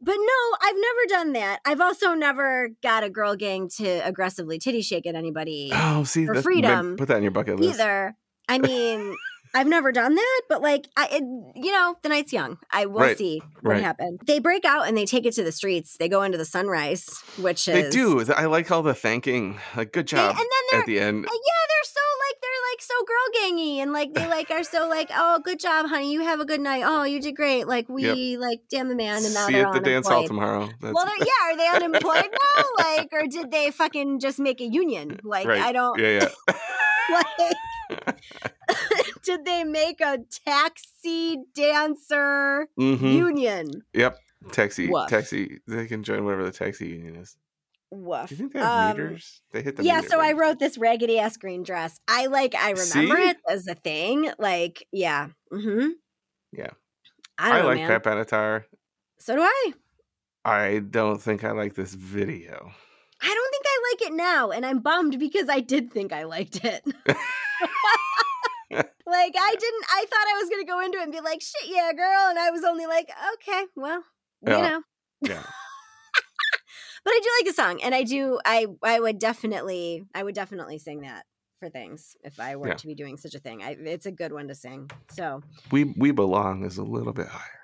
[0.00, 1.60] but no, I've never done that.
[1.64, 6.26] I've also never got a girl gang to aggressively titty shake at anybody Oh, see,
[6.26, 7.78] For freedom put that in your bucket list.
[7.80, 8.16] either.
[8.48, 9.14] I mean,
[9.54, 11.22] I've never done that, but like I it,
[11.56, 12.58] you know, the night's young.
[12.72, 13.82] I will Right, see what right.
[13.82, 14.20] happened.
[14.26, 15.96] They break out and they take it to the streets.
[15.98, 18.24] They go into the sunrise, which is They do.
[18.32, 19.58] I like all the thanking.
[19.76, 21.24] Like, good They- job and then they're at the end.
[21.24, 24.88] Yeah, they're so like they're like so girl gangy and like they like are so
[24.88, 27.88] like oh good job honey you have a good night oh you did great like
[27.88, 30.68] we like damn the man and now See you at the dance hall tomorrow.
[30.80, 32.64] That's, Well, they're, yeah, are they unemployed now?
[32.78, 35.18] Like, or did they fucking just make a union?
[35.30, 35.60] Like, right.
[35.60, 36.54] I don't Yeah, yeah.
[37.90, 38.16] like.
[39.22, 43.82] did they make a taxi dancer hmm union?
[43.92, 44.18] Yep.
[44.52, 44.88] Taxi.
[44.88, 45.08] Woof.
[45.08, 45.60] Taxi.
[45.66, 47.36] They can join whatever the taxi union is.
[47.90, 48.28] Woof.
[48.28, 49.42] Do you think they have Um, meters?
[49.52, 51.98] They hit the yeah, so I wrote this raggedy ass green dress.
[52.06, 53.28] I like I remember See?
[53.30, 54.30] it as a thing.
[54.38, 55.28] Like, yeah.
[55.52, 55.88] Mm-hmm.
[56.52, 56.70] Yeah.
[57.38, 57.88] I don't I know, like man.
[57.88, 58.64] Pat Benatar.
[59.18, 59.72] So do I.
[60.44, 62.72] I don't think I like this video.
[63.22, 66.24] I don't think I like it now, and I'm bummed because I did think I
[66.24, 66.82] liked it.
[68.70, 71.68] like I didn't I thought I was gonna go into it and be like, shit
[71.68, 74.02] yeah, girl, and I was only like, okay, well,
[74.46, 74.82] you know.
[75.22, 75.42] Yeah.
[77.04, 80.34] But I do like the song, and I do I I would definitely I would
[80.34, 81.24] definitely sing that
[81.58, 82.74] for things if I were Yeah.
[82.74, 83.62] to be doing such a thing.
[83.62, 84.90] I, it's a good one to sing.
[85.10, 87.60] So We We Belong is a little bit higher.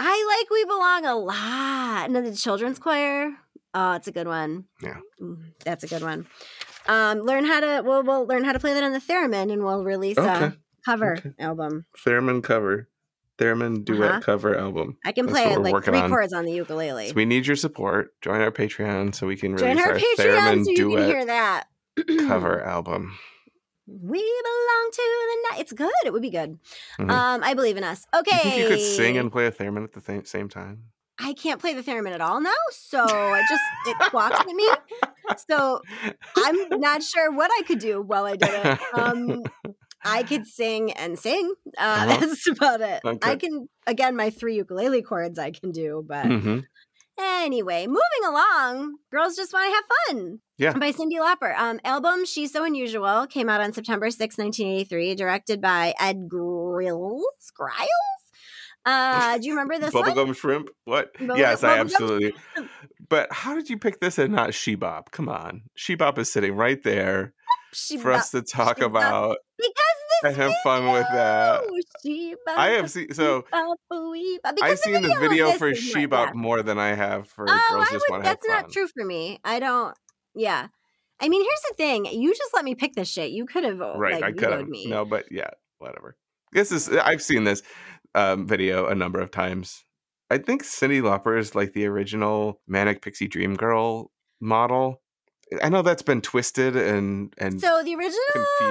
[0.00, 2.06] I like We Belong a lot.
[2.06, 3.32] And the children's choir.
[3.74, 4.64] Oh, it's a good one.
[4.82, 4.98] Yeah.
[5.20, 6.26] Mm, That's a good one.
[6.86, 9.62] Um, learn how to we'll we'll learn how to play that on the theremin and
[9.64, 11.32] we'll release a cover Okay.
[11.38, 11.84] album.
[12.06, 12.88] Theremin cover.
[13.38, 14.20] Theremin duet Uh-huh.
[14.20, 14.98] cover album.
[15.04, 16.10] I can That's play it like three on.
[16.10, 17.08] chords on the ukulele.
[17.08, 18.10] So we need your support.
[18.20, 20.88] Join our Patreon so we can Join release our our, Patreon Theremin so you can
[20.90, 21.64] duet hear that.
[22.28, 23.16] cover album.
[23.86, 25.60] We belong to the night.
[25.60, 25.90] It's good.
[26.04, 26.58] It would be good.
[27.00, 27.10] Mhm.
[27.10, 28.04] Um, I believe in us.
[28.14, 28.56] Okay.
[28.58, 30.84] you you could sing and play a theremin at the th- same time?
[31.20, 34.68] I can't play the theremin at all now, so it just it walks at me.
[35.48, 35.80] So
[36.36, 38.78] I'm not sure what I could do while I did it.
[38.94, 39.42] Um,
[40.04, 41.52] I could sing and sing.
[41.76, 42.20] Uh, Uh-huh.
[42.20, 43.00] That's about it.
[43.22, 46.64] I can again my three ukulele chords I can do, but Mhm.
[47.18, 48.96] anyway, moving along.
[49.10, 49.84] Girls just want to have
[50.18, 50.38] fun.
[50.56, 50.72] Yeah.
[50.72, 51.56] By Cyndi Lauper.
[51.56, 57.24] Um, album She's So Unusual came out on September 6, 1983, directed by Ed Grills.
[57.56, 57.86] Griles?
[58.86, 60.04] Uh, do you remember this one?
[60.10, 60.68] Bubblegum shrimp?
[60.84, 61.12] What?
[61.18, 62.34] Bubble- yes, I absolutely.
[63.08, 65.10] But how did you pick this and not She Bop?
[65.10, 65.62] Come on.
[65.76, 67.32] She Bop is sitting right there
[67.72, 69.72] She for us to talk about because
[70.24, 71.62] and have fun with that.
[72.04, 76.94] video, I have seen so I've seen the video for She Bop more than I
[76.94, 79.40] have for Oh, Girls I Just Want to Have that's not true for me.
[79.44, 79.96] I don't.
[80.34, 80.68] Yeah.
[81.20, 82.06] I mean, here's the thing.
[82.06, 83.30] You just let me pick this shit.
[83.30, 84.68] You could have Right, like I could have.
[84.86, 86.16] No, but yeah, whatever.
[86.52, 87.62] This is I've seen this
[88.14, 89.84] um, video a number of times.
[90.30, 95.00] I think Cyndi Lauper is like the original Manic Pixie Dream Girl model.
[95.62, 98.16] I know that's been twisted and and So the original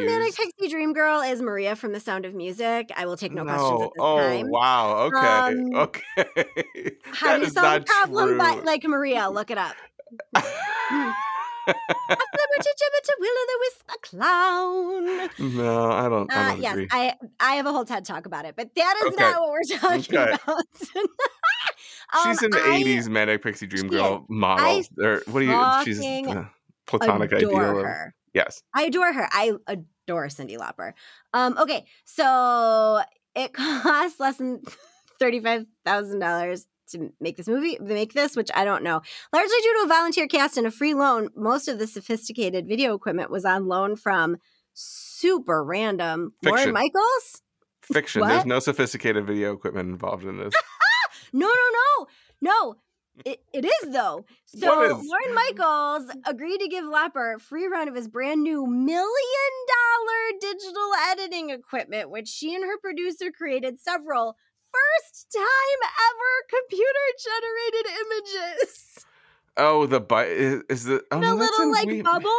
[0.02, 0.36] Manic.
[0.36, 2.92] Pixie Dream Girl is Maria from The Sound of Music.
[2.96, 4.50] I will take no, questions at this Oh time.
[4.50, 4.98] wow.
[5.08, 5.38] Okay.
[5.74, 6.98] Um, okay.
[7.13, 8.62] How That do you solve a problem true.
[8.66, 9.30] like Maria?
[9.30, 9.76] Look it up.
[13.20, 15.30] Will o' the Wisp a clown.
[15.58, 16.32] no, I don't.
[16.32, 16.88] I Uh, don't yes, agree.
[16.92, 19.24] I I have a whole TED talk about it, but that is Okay.
[19.24, 20.38] not what we're talking Okay.
[20.46, 20.66] about.
[22.24, 24.84] She's Um, in the I '80s Manic Pixie Dream Girl model.
[25.02, 25.72] Or what do you?
[25.84, 26.46] She's uh,
[26.88, 27.78] platonic adore ideal.
[27.80, 28.15] Of, her.
[28.34, 28.63] yes.
[28.73, 29.28] I adore her.
[29.32, 30.93] I adore Cyndi Lauper.
[31.34, 33.02] Um, okay, so
[33.36, 34.62] it costs less than
[35.19, 39.02] thirty-five thousand dollars to make this movie, to make this, which I don't know.
[39.34, 42.93] Largely due to a volunteer cast and a free loan, most of the sophisticated video
[42.95, 44.38] equipment was on loan from
[44.73, 46.73] super random Lorne Fiction.
[46.73, 47.41] Michaels.
[47.82, 48.21] Fiction.
[48.21, 48.30] What?
[48.30, 50.54] There's no sophisticated video equipment involved in this.
[51.34, 52.08] No, no, no,
[52.41, 52.76] no.
[53.25, 54.25] It, it is though.
[54.45, 55.01] So?
[55.03, 60.39] Lorne Michaels agreed to give Lauper a free run of his brand new million dollar
[60.39, 64.36] digital editing equipment, which she and her producer created several
[64.71, 65.43] first time
[65.84, 69.06] ever computer generated images.
[69.60, 72.32] Oh, the bite is, is the oh, the no, little like bubbles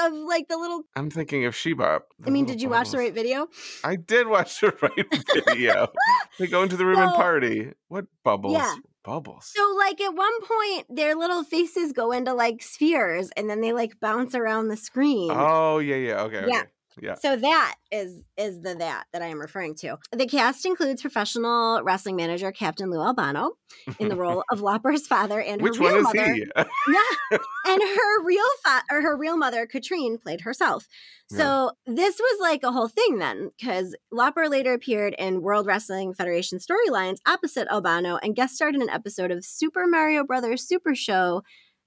[0.00, 0.84] of like the little.
[0.96, 2.08] I'm thinking of She Bop.
[2.26, 3.48] I mean, did you watch the right video?
[3.84, 5.92] I did watch the right video.
[6.38, 7.72] they go into the room and party.
[7.88, 8.54] What bubbles?
[8.54, 8.74] Yeah.
[9.04, 9.52] Bubbles.
[9.54, 13.72] So, like at one point, their little faces go into like spheres, and then they
[13.72, 15.30] like bounce around the screen.
[15.32, 16.22] Oh yeah, yeah.
[16.22, 16.44] Okay.
[16.46, 16.60] Yeah.
[16.60, 16.68] okay.
[17.00, 17.14] Yeah.
[17.14, 19.96] So that is is the that that I am referring to.
[20.12, 23.52] The cast includes professional wrestling manager Captain Lou Albano
[23.98, 26.34] in the role of Lauper's father and her Which real one is mother.
[26.34, 26.44] he?
[26.88, 30.86] Yeah, and her real fa- or her real mother Catrine played herself.
[31.30, 36.12] So this was like a whole thing then, because Lauper later appeared in World Wrestling
[36.12, 40.94] Federation storylines opposite Albano and guest starred in an episode of Super Mario Brothers Super
[40.94, 41.42] Show,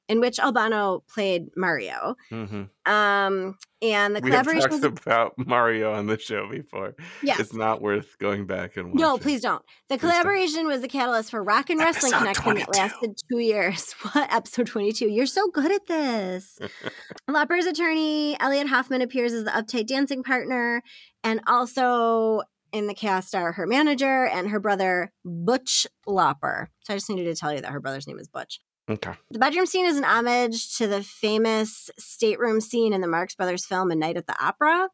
[0.08, 2.15] in which Albano played Mario.
[2.30, 6.96] hmm Um, and the We have collaboration talked was about Mario on the show before.
[7.24, 7.39] yes.
[7.39, 9.02] It's not worth going back and watching.
[9.02, 9.62] No, please don't.
[9.89, 10.12] The Please don't.
[10.12, 13.94] collaboration was the catalyst for Rock and Wrestling Episode Connection that lasted two years.
[14.13, 14.32] What?
[14.34, 15.10] Episode 22.
[15.10, 16.58] You're so good at this.
[17.30, 20.82] Lauper's attorney, Elliot Hoffman, appears as the uptight dancing partner.
[21.24, 22.41] And also
[22.72, 26.68] in the cast are her manager and her brother, Butch Lauper.
[26.84, 28.60] So I just needed to tell you that her brother's name is Butch.
[28.89, 29.13] Okay.
[29.32, 33.65] The bedroom scene is an homage to the famous stateroom scene in the Marx Brothers
[33.65, 34.89] film A Night at the Opera.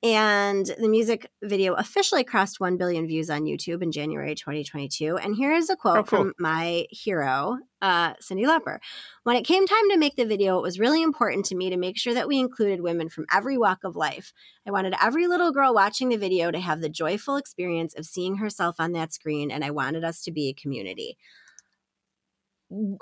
[0.00, 5.16] And the music video officially crossed 1 billion views on YouTube in January 2022.
[5.16, 6.18] And here is a quote Oh, cool.
[6.20, 8.78] from my hero, uh, Cyndi Lauper.
[9.24, 11.76] When it came time to make the video, it was really important to me to
[11.76, 14.32] make sure that we included women from every walk of life.
[14.64, 18.36] I wanted every little girl watching the video to have the joyful experience of seeing
[18.36, 21.18] herself on that screen, and I wanted us to be a community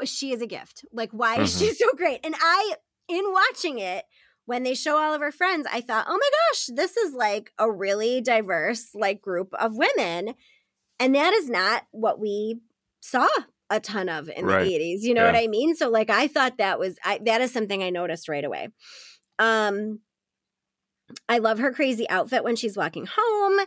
[0.04, 0.84] she is a gift.
[0.92, 2.20] Like, why is she so great?
[2.24, 2.74] And I,
[3.08, 4.04] in watching it,
[4.44, 7.52] when they show all of her friends, I thought, oh my gosh, this is like
[7.58, 10.34] a really diverse like group of women.
[11.00, 12.60] And that is not what we
[13.00, 13.26] saw
[13.68, 14.64] a ton of in Right.
[14.64, 15.02] the 80s.
[15.02, 15.74] You know what I mean?
[15.74, 18.68] So like I thought that was I, that is something I noticed right away.
[19.40, 19.98] Um
[21.28, 23.58] I love her crazy outfit when she's walking home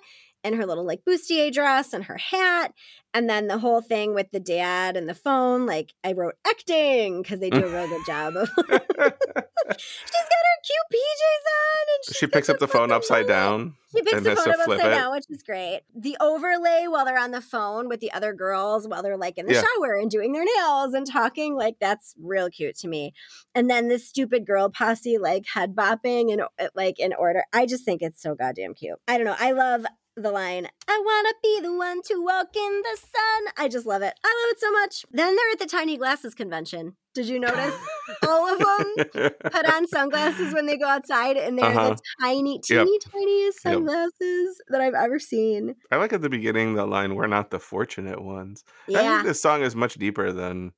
[0.43, 2.73] and her little like bustier dress and her hat.
[3.13, 7.21] And then the whole thing with the dad and the phone, like I wrote acting
[7.23, 12.15] because they do a real good job of she's got her cute PJs on and
[12.15, 13.75] she picks up the phone upside down.
[13.95, 14.95] She picks the phone up upside it.
[14.95, 15.81] down, which is great.
[15.95, 19.47] The overlay while they're on the phone with the other girls while they're like in
[19.47, 19.63] the Yeah.
[19.63, 23.13] shower and doing their nails and talking, like that's real cute to me.
[23.55, 26.43] And then this stupid girl posse like head bopping and
[26.75, 27.43] like in order.
[27.53, 28.99] I just think it's so goddamn cute.
[29.07, 29.35] I don't know.
[29.39, 29.85] I love
[30.23, 33.53] the line, I wanna be the one to walk in the sun.
[33.57, 34.13] I just love it.
[34.23, 35.05] I love it so much.
[35.11, 36.95] Then they're at the Tiny Glasses convention.
[37.13, 37.75] Did you notice?
[38.23, 41.89] All of them put on sunglasses when they go outside, and they're Uh-huh.
[41.95, 42.85] the tiny, Yep.
[42.85, 45.75] teeny, tiniest sunglasses that I've ever seen.
[45.91, 49.41] I like at the beginning the line, "We're not the fortunate ones." I think this
[49.41, 50.73] song is much deeper than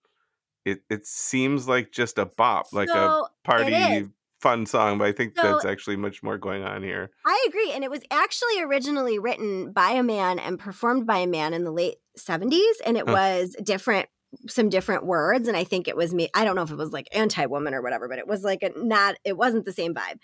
[0.65, 0.83] it.
[0.89, 4.07] It seems like just a bop, like a party.
[4.41, 7.11] Fun song, but I think So- that's actually much more going on here.
[7.25, 7.71] I agree.
[7.71, 11.63] And it was actually originally written by a man and performed by a man in
[11.63, 12.79] the late 70s.
[12.85, 13.13] And it Huh.
[13.13, 14.09] was different,
[14.49, 15.47] some different words.
[15.47, 16.29] And I think it was me.
[16.33, 18.63] I don't know if it was like anti woman or whatever, but it was like
[18.63, 20.17] a not, it wasn't the same vibe.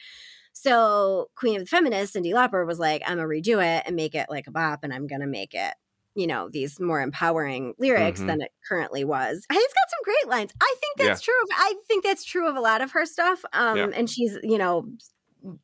[0.53, 3.95] So Queen of the Feminists, Cyndi Lauper, was like, I'm going to redo it and
[3.95, 5.73] make it like a bop and I'm going to make it.
[6.17, 8.27] You know, these more empowering lyrics Mhm.
[8.27, 9.45] than it currently was.
[9.49, 10.51] It's got some great lines.
[10.60, 11.34] I think that's true.
[11.43, 13.45] Of, I think that's true of a lot of her stuff.
[13.53, 13.88] Um, Yeah.
[13.93, 14.88] And she's, you know,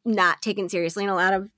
[0.05, 1.49] not taken seriously in a lot of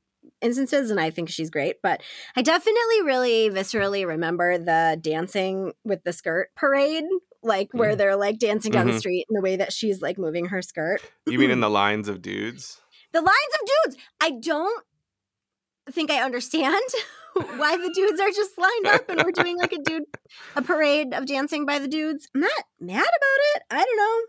[0.42, 2.02] instances and I think she's great but
[2.36, 7.04] I definitely really viscerally remember the dancing with the skirt parade
[7.44, 7.98] like where Mhm.
[7.98, 9.00] they're like dancing down the Mhm.
[9.00, 12.08] street and the way that she's like moving her skirt You mean in the lines
[12.10, 12.82] of dudes?
[13.12, 14.84] the lines of dudes I don't
[15.92, 16.82] think I understand
[17.58, 20.04] why the dudes are just lined up and we're doing like a dude
[20.56, 24.26] a parade of dancing by the dudes I'm not mad about it I don't know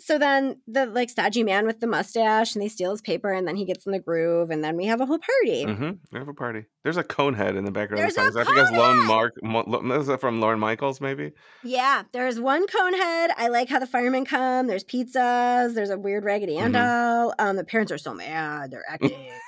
[0.00, 3.48] so then the like stodgy man with the mustache and they steal his paper and
[3.48, 5.90] then he gets in the groove and then we have a whole party Mm-hmm.
[6.12, 6.64] We have a party.
[6.82, 8.56] There's a cone head in the background of the There's song.
[8.56, 9.06] a Is that Lone!
[9.06, 9.34] Mark?
[9.42, 9.62] Mo,
[9.98, 11.00] is that from Lorne Michaels?
[11.00, 11.32] Maybe.
[11.62, 13.30] Yeah, there's one cone head.
[13.38, 14.66] I like how the firemen come.
[14.66, 15.74] There's pizzas.
[15.74, 16.74] There's a weird Raggedy Ann Mhm.
[16.74, 17.34] doll.
[17.38, 18.72] Um, the parents are so mad.
[18.72, 19.30] They're acting.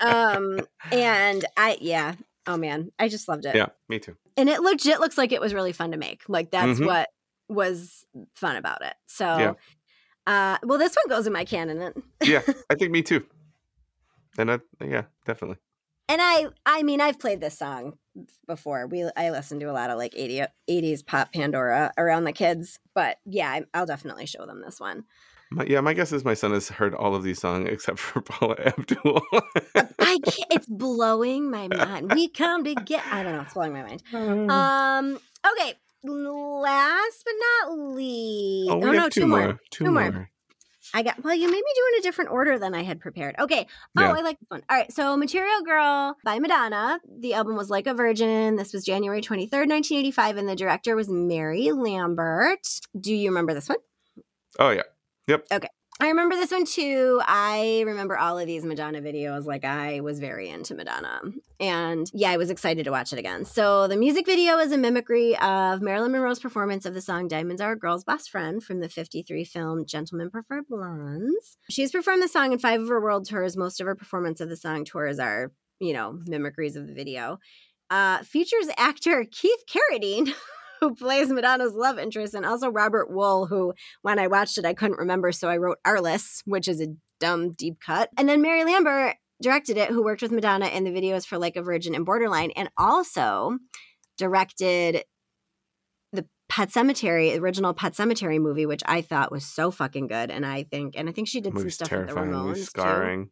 [0.00, 0.60] um,
[0.92, 2.14] and I, yeah.
[2.46, 3.54] Oh man, I just loved it.
[3.54, 4.16] yeah, me too.
[4.36, 6.22] And it legit looks like it was really fun to make.
[6.28, 6.86] Like that's Mhm.
[6.86, 7.08] what
[7.48, 8.94] was fun about it.
[9.06, 9.52] So, Yeah.
[10.26, 11.92] uh, well, this one goes in my canon.
[12.24, 13.24] Yeah, I think me too.
[14.38, 15.58] And I, yeah, definitely.
[16.08, 17.92] And I, I mean, I've played this song
[18.48, 18.86] before.
[18.88, 22.78] We, I listened to a lot of like 80, 80s pop Pandora around the kids,
[22.94, 25.04] but yeah, I'll definitely show them this one.
[25.52, 28.20] My, yeah, my guess is my son has heard all of these songs except for
[28.22, 29.20] Paula Abdul.
[29.98, 32.12] I can't, it's blowing my mind.
[32.14, 33.04] We come to get.
[33.10, 33.42] I don't know.
[33.42, 34.02] It's blowing my mind.
[34.50, 35.18] Um.
[35.52, 35.74] Okay.
[36.02, 37.34] Last but
[37.68, 38.70] not least.
[38.70, 39.40] oh, we oh no, two, two more.
[39.40, 39.52] more.
[39.70, 40.12] Two, Two more.
[40.12, 40.30] more.
[40.94, 41.22] I got.
[41.22, 43.34] Well, you made me do in a different order than I had prepared.
[43.38, 43.66] Okay.
[43.98, 44.12] Oh, Yeah.
[44.12, 44.62] I like this one.
[44.70, 44.90] All right.
[44.92, 47.00] So, Material Girl by Madonna.
[47.20, 48.56] The album was Like a Virgin.
[48.56, 52.66] This was January twenty third, nineteen eighty five, and the director was Mary Lambert.
[52.98, 53.78] Do you remember this one?
[54.58, 54.82] Oh yeah.
[56.00, 57.20] I remember this one too.
[57.26, 59.44] I remember all of these Madonna videos.
[59.44, 61.20] Like I was very into Madonna.
[61.60, 63.44] And yeah, I was excited to watch it again.
[63.44, 67.60] So the music video is a mimicry of Marilyn Monroe's performance of the song Diamonds
[67.60, 71.58] Are a Girl's Best Friend from the 53 film Gentlemen Prefer Blondes.
[71.68, 73.54] She's performed the song in five of her world tours.
[73.54, 77.38] Most of her performance of the song tours are, you know, mimicries of the video.
[77.90, 80.32] Uh, features actor Keith Carradine,
[80.80, 84.74] who plays Madonna's love interest, and also Robert Wuhl, who when I watched it, I
[84.74, 86.88] couldn't remember, so I wrote Arliss, which is a
[87.20, 88.10] dumb deep cut.
[88.16, 91.56] And then Mary Lambert directed it, who worked with Madonna in the videos for Like
[91.56, 93.58] a Virgin and Borderline, and also
[94.18, 95.04] directed
[96.12, 100.30] the Pet Sematary, original Pet Sematary movie, which I thought was so fucking good.
[100.30, 102.72] And I think, and I think she did some stuff with the Ramones.
[102.72, 103.30] Too.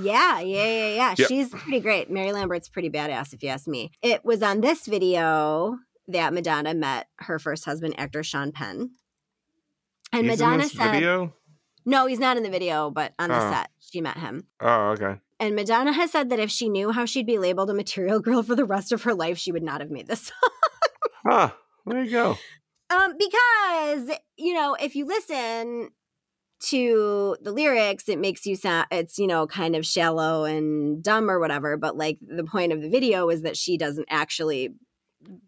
[0.00, 1.14] Yeah, yeah, yeah, yeah.
[1.18, 1.28] Yep.
[1.28, 2.08] She's pretty great.
[2.10, 3.90] Mary Lambert's pretty badass, if you ask me.
[4.00, 8.90] It was on this video that Madonna met her first husband, actor Sean Penn.
[10.12, 11.34] And He's in Madonna said, video.
[11.84, 13.50] no, he's not in the video, but on the Oh.
[13.50, 14.46] set, she met him.
[14.60, 15.20] Oh, okay.
[15.40, 18.42] And Madonna has said that if she knew how she'd be labeled a material girl
[18.42, 20.50] for the rest of her life, she would not have made this song.
[21.26, 21.50] Huh.
[21.86, 22.36] There you go.
[22.90, 25.90] Um, because you know, if you listen
[26.60, 31.30] to the lyrics, it makes you sound it's you know kind of shallow and dumb
[31.30, 31.76] or whatever.
[31.76, 34.70] But like the point of the video is that she doesn't actually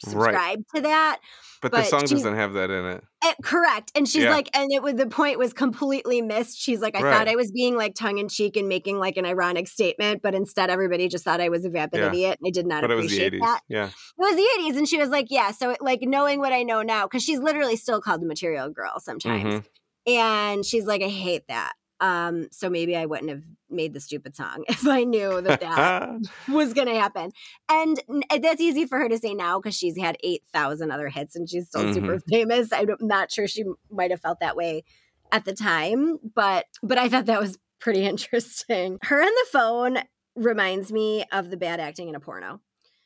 [0.03, 1.19] subscribe to that.
[1.63, 3.05] But, the song doesn't have that in it.
[3.23, 3.93] Eh, correct.
[3.95, 4.31] And she's Yeah.
[4.31, 6.59] like, and it was the point was completely missed.
[6.59, 7.13] She's like, I Right.
[7.15, 10.35] thought I was being like tongue in cheek and making like an ironic statement, but
[10.35, 12.09] instead everybody just thought I was a vapid Yeah.
[12.09, 12.39] idiot.
[12.41, 13.41] And I did not But it was the appreciate 80s.
[13.43, 13.61] that.
[13.69, 13.87] Yeah.
[13.89, 14.77] It was the 80s.
[14.79, 15.51] And she was like, yeah.
[15.51, 18.99] So, like, knowing what I know now, because she's literally still called the material girl
[18.99, 19.45] sometimes.
[19.45, 19.65] Mhm.
[20.07, 21.73] And she's like, I hate that.
[22.01, 26.11] Um, so maybe I wouldn't have made the stupid song if I knew that that
[26.49, 27.31] was going to happen.
[27.71, 28.01] And
[28.41, 31.67] that's easy for her to say now because she's had 8,000 other hits and she's
[31.67, 32.31] still super Mm-hmm.
[32.31, 32.73] famous.
[32.73, 34.85] I'm not sure she might have felt that way
[35.31, 38.99] at the time, but but I thought that was pretty interesting.
[39.03, 39.99] Her on the phone
[40.37, 42.61] reminds me of the bad acting in a porno.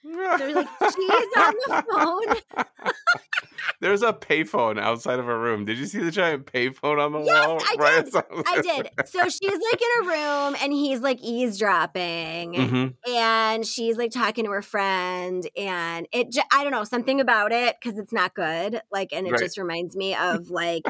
[0.05, 2.64] So like she's on the phone.
[3.80, 5.64] There's a payphone outside of her room.
[5.64, 7.59] Did you see the giant payphone on the Yes, wall?
[7.62, 8.14] I right did.
[8.46, 8.90] I did.
[9.09, 12.55] So she's like in a room and he's like eavesdropping.
[12.55, 12.94] Mhm.
[13.07, 17.52] and she's like talking to her friend and it j- i don't know something about
[17.52, 19.40] it because it's not good like and it Right.
[19.40, 20.84] just reminds me of like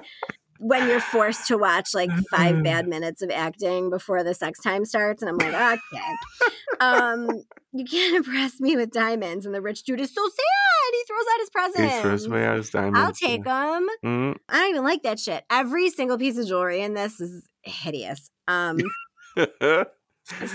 [0.58, 4.84] when you're forced to watch like five bad minutes of acting before the sex time
[4.84, 6.12] starts and i'm like okay
[6.80, 7.28] um
[7.72, 11.26] you can't impress me with diamonds and the rich dude is so sad he throws
[11.32, 12.98] out his presents He throws away his diamonds.
[12.98, 14.36] i'll take them Mhm.
[14.48, 15.44] i don't even like that shit.
[15.50, 18.30] Every single piece of jewelry in this is hideous.
[18.46, 18.78] Um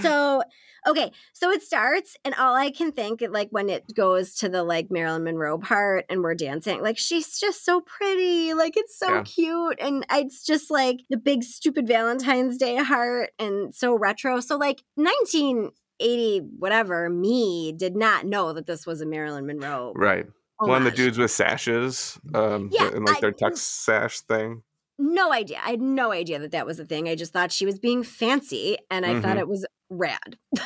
[0.01, 0.41] so
[0.87, 4.63] okay so it starts and all i can think like when it goes to the
[4.63, 9.15] like marilyn monroe part and we're dancing like she's just so pretty like it's so
[9.15, 9.23] Yeah.
[9.23, 14.57] cute and it's just like the big stupid valentine's day heart and so retro so
[14.57, 20.25] like 1980 whatever me did not know that this was a marilyn monroe right.
[20.61, 24.63] One of the dudes with sashes, um, Yeah, and like their tux sash thing.
[24.97, 27.65] no idea i had no idea that that was a thing i just thought she
[27.65, 29.39] was being fancy and i thought Mhm.
[29.39, 30.37] it was rad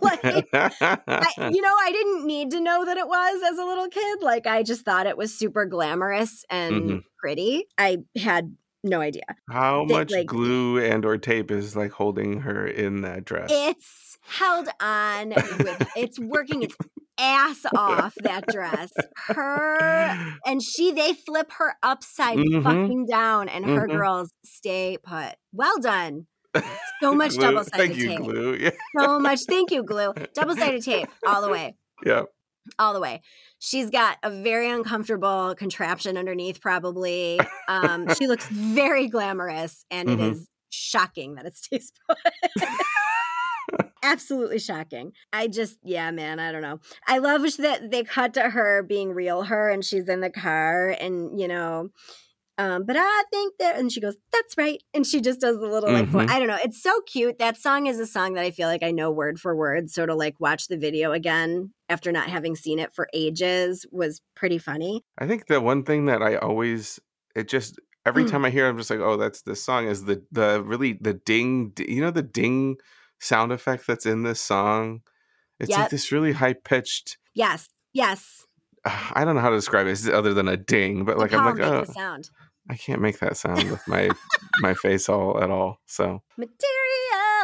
[0.00, 3.88] like I, you know, I didn't need to know that it was as a little
[3.88, 4.18] kid.
[4.22, 7.02] Like, I just thought it was super glamorous and Mhm.
[7.18, 7.66] pretty.
[7.76, 9.24] I had no idea.
[9.50, 13.50] How They, much like- glue and or tape is like holding her in that dress?
[13.52, 16.76] It's held on with, it's working its
[17.18, 18.92] ass off, that dress.
[19.26, 22.62] Her and she, they flip her upside Mhm.
[22.62, 23.90] fucking down, and her Mhm.
[23.96, 25.34] girls stay put.
[25.52, 26.26] Well done.
[27.00, 28.18] So much double sided Thank you, tape.
[28.18, 28.54] glue.
[28.54, 28.70] Yeah.
[28.98, 29.40] So much.
[29.48, 30.12] Thank you, glue.
[30.34, 31.76] Double sided tape all the way.
[32.04, 32.22] yeah.
[32.78, 33.22] all the way.
[33.58, 37.40] She's got a very uncomfortable contraption underneath, probably.
[37.68, 40.32] Um, she looks very glamorous, and it Mhm.
[40.32, 42.18] is shocking that it stays put.
[44.02, 45.12] Absolutely shocking.
[45.32, 46.80] I just, yeah, man, I don't know.
[47.06, 50.88] I love that they cut to her being real her, and she's in the car,
[51.00, 51.90] and you know.
[52.60, 55.66] Um, but I think that, and she goes, "That's right," and she just does the
[55.66, 56.28] little like, Mhm.
[56.28, 56.58] I don't know.
[56.62, 57.38] It's so cute.
[57.38, 59.88] That song is a song that I feel like I know word for word.
[59.90, 64.20] So to like watch the video again after not having seen it for ages was
[64.36, 65.04] pretty funny.
[65.18, 67.00] I think the one thing that I always
[67.34, 68.30] it just every Mm.
[68.30, 70.98] time I hear it, I'm just like, oh, that's this song is the the really
[71.00, 72.76] the ding you know the ding
[73.20, 75.00] sound effect that's in this song.
[75.58, 78.44] It's like this really high pitched Yes, yes.
[78.84, 81.60] I don't know how to describe it other than a ding, but like I'm like,
[81.60, 82.30] oh, sound.
[82.70, 84.10] I can't make that sound with my
[84.60, 85.80] my face all at all.
[85.86, 86.56] So Material.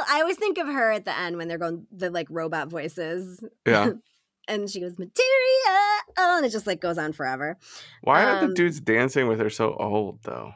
[0.09, 3.43] I always think of her at the end when they're going the like robot voices.
[3.67, 3.91] yeah,
[4.49, 5.81] and she goes material,
[6.17, 7.57] and it just like goes on forever.
[8.03, 10.53] why are the Um, dudes dancing with her so old though?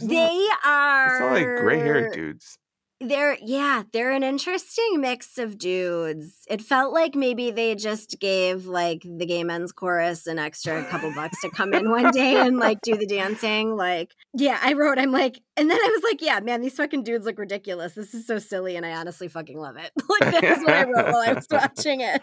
[0.00, 1.06] They are.
[1.14, 2.58] it's all like gray haired dudes.
[2.98, 6.44] They're yeah, they're an interesting mix of dudes.
[6.48, 11.12] It felt like maybe they just gave like the gay men's chorus an extra couple
[11.14, 13.76] bucks to come in one day and like do the dancing.
[13.76, 17.02] Like, yeah, I wrote, I'm like, and then I was like, yeah, man, these fucking
[17.04, 17.92] dudes look ridiculous.
[17.92, 19.90] This is so silly, and I honestly fucking love it.
[20.20, 22.22] like that's what I wrote while I was watching it.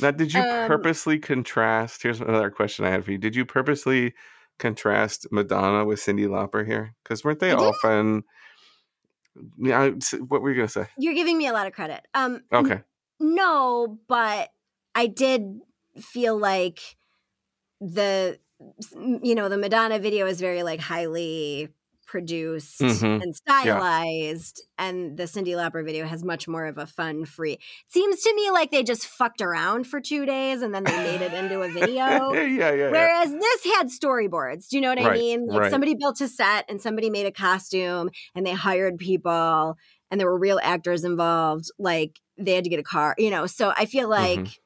[0.00, 2.02] Now, did you Um, purposely contrast?
[2.02, 3.18] Here's another question I had for you.
[3.18, 4.14] Did you purposely
[4.58, 6.94] contrast Madonna with Cyndi Lauper here?
[7.02, 8.24] Because weren't they often?
[9.58, 9.90] Yeah,
[10.28, 10.86] what were you gonna say?
[10.98, 12.06] You're giving me a lot of credit.
[12.14, 12.80] Um, Okay,
[13.20, 14.50] No, but
[14.94, 15.60] I did
[15.98, 16.80] feel like
[17.80, 18.38] the
[18.98, 21.68] you know the Madonna video is very like highly
[22.16, 23.22] produced Mhm.
[23.22, 27.58] and stylized and the Cyndi Lauper video has much more of a fun free.
[27.88, 31.20] Seems to me like they just fucked around for 2 days and then they made
[31.20, 32.06] it into a video.
[32.32, 32.90] yeah, yeah, yeah.
[32.90, 34.68] Whereas this had storyboards.
[34.68, 35.46] Do you know what I mean?
[35.46, 35.70] Like right.
[35.70, 39.76] somebody built a set and somebody made a costume and they hired people
[40.10, 41.66] and there were real actors involved.
[41.78, 43.46] Like they had to get a car, you know.
[43.46, 44.56] So I feel like Mhm.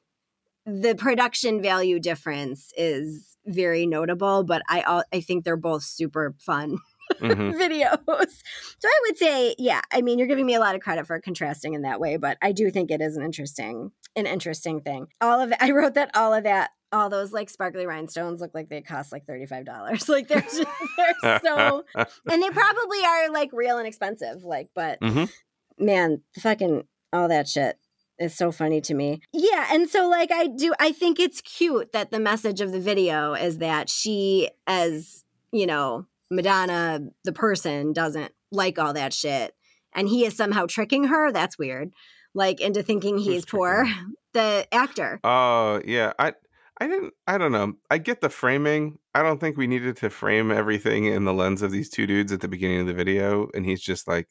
[0.65, 6.77] the production value difference is very notable, but I I think they're both super fun
[7.19, 7.53] Mhm.
[8.07, 8.41] videos.
[8.79, 11.19] So I would say, yeah, I mean, you're giving me a lot of credit for
[11.19, 15.07] contrasting in that way, but I do think it is an interesting, an interesting thing.
[15.21, 18.51] All of it, I wrote that all of that, all those like sparkly rhinestones look
[18.53, 20.07] like they cost like $35.
[20.09, 20.63] Like they're just,
[20.97, 24.43] they're so, and they probably are like real and expensive.
[24.43, 25.29] Like, but Mhm.
[25.77, 26.83] man, fucking
[27.13, 27.77] all that shit
[28.19, 29.21] is so funny to me.
[29.33, 32.79] Yeah, and so like I do I think it's cute that the message of the
[32.79, 39.53] video is that she as, you know, Madonna the person doesn't like all that shit
[39.93, 41.31] and he is somehow tricking her.
[41.31, 41.91] That's weird.
[42.33, 43.87] Like into thinking he's poor.
[44.33, 45.19] The actor.
[45.25, 46.31] Oh yeah, I
[46.79, 47.73] I didn't I don't know.
[47.89, 48.97] I get the framing.
[49.13, 52.31] I don't think we needed to frame everything in the lens of these two dudes
[52.31, 53.49] at the beginning of the video.
[53.53, 54.29] And he's just like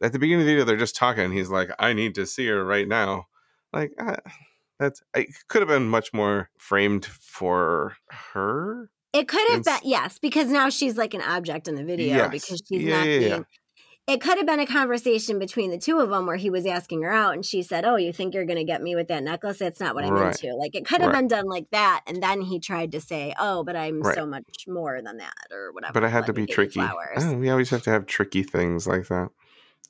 [0.00, 1.32] at the beginning of the video, they're just talking.
[1.32, 3.26] He's like, I need to see her right now.
[3.72, 4.14] Like uh,
[4.78, 7.96] that's it could have been much more framed for
[8.32, 8.90] her.
[9.16, 12.30] It could have been yes, because now she's like an object in the video Yes.
[12.30, 13.30] because she's Yeah, not yeah, being.
[13.30, 13.40] yeah.
[14.08, 17.02] It could have been a conversation between the two of them where he was asking
[17.02, 19.24] her out and she said, "Oh, you think you're going to get me with that
[19.24, 19.58] necklace?
[19.58, 20.32] That's not what I'm Right.
[20.40, 21.18] into." Like it could have Right.
[21.18, 24.14] been done like that, and then he tried to say, "Oh, but I'm Right.
[24.14, 25.92] so much more than that," or whatever.
[25.94, 26.80] But it had Let to be tricky.
[26.80, 29.30] Oh, we always have to have tricky things like that.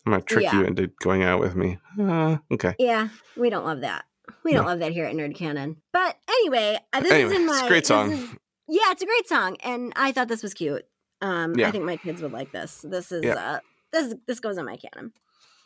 [0.07, 1.79] I'm gonna trick you into going out with me.
[2.01, 2.75] Uh, okay.
[2.79, 4.05] Yeah, we don't love that.
[4.45, 4.71] We don't No.
[4.71, 5.77] love that here at Nerd Canon.
[5.93, 8.13] But anyway, uh, this Anyway, is in it's my a great song.
[8.13, 8.29] is-
[8.69, 10.85] yeah, it's a great song, and I thought this was cute.
[11.21, 11.69] Um, Yeah.
[11.69, 12.85] I think my kids would like this.
[12.89, 13.35] This is Yeah.
[13.35, 13.61] uh,
[13.93, 15.13] this this goes on my canon.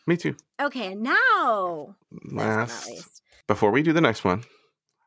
[0.07, 0.35] Me too.
[0.61, 4.45] Okay, now last Last, before we do the next one,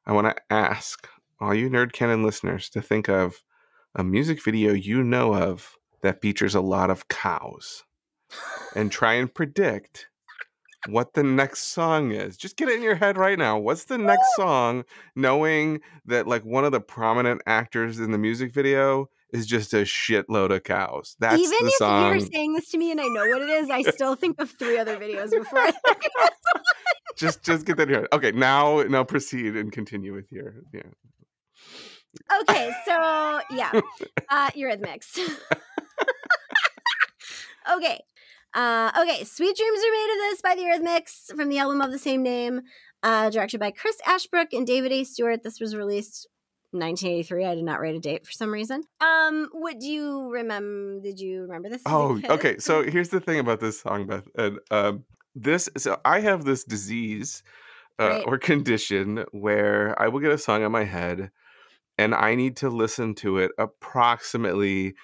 [0.05, 1.07] I want to ask
[1.39, 3.43] all you Nerd Canon listeners to think of
[3.95, 7.83] a music video you know of that features a lot of cows
[8.75, 10.07] and try and predict
[10.87, 12.37] what the next song is.
[12.37, 13.57] Just get it in your head right now.
[13.57, 14.83] What's the next song,
[15.15, 19.77] knowing that like one of the prominent actors in the music video is just a
[19.77, 21.15] shitload of cows?
[21.19, 22.11] That's even the if song.
[22.11, 24.51] you're saying this to me and I know what it is, I still think of
[24.51, 25.59] three other videos before.
[25.59, 26.11] I think
[27.15, 28.07] just just get that here.
[28.11, 30.81] Okay, now now proceed and continue with your yeah.
[32.41, 33.71] okay, so yeah,
[34.29, 35.19] uh, Eurythmics.
[37.75, 38.01] okay.
[38.53, 41.91] Uh, okay, Sweet Dreams Are Made of This by the Eurythmics from the album of
[41.91, 42.61] the same name,
[43.01, 45.03] uh, directed by Chris Ashbrook and David A.
[45.03, 45.41] Stewart.
[45.43, 46.27] This was released
[46.71, 47.45] 1983.
[47.45, 48.83] I did not write a date for some reason.
[49.01, 50.99] Um, what do you remember?
[51.01, 51.81] Did you remember this?
[51.85, 52.57] Oh, okay.
[52.59, 54.27] So here's the thing about this song, Beth.
[54.35, 55.03] And um,
[55.35, 57.43] this, so I have this disease
[57.99, 58.23] uh, Right.
[58.25, 61.29] or condition where I will get a song in my head,
[61.97, 64.95] and I need to listen to it approximately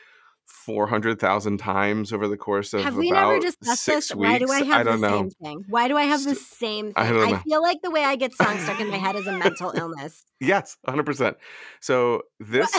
[0.50, 4.16] four hundred thousand times over the course of have we never discussed six this?
[4.16, 4.30] weeks.
[4.30, 5.18] Why do I have don't the know.
[5.20, 5.66] same thing?
[5.70, 6.94] Why do I have the same thing?
[6.96, 7.38] I don't know.
[7.40, 10.26] feel like the way I get songs stuck in my head is a mental illness.
[10.40, 11.38] Yes, hundred percent.
[11.80, 12.70] So this,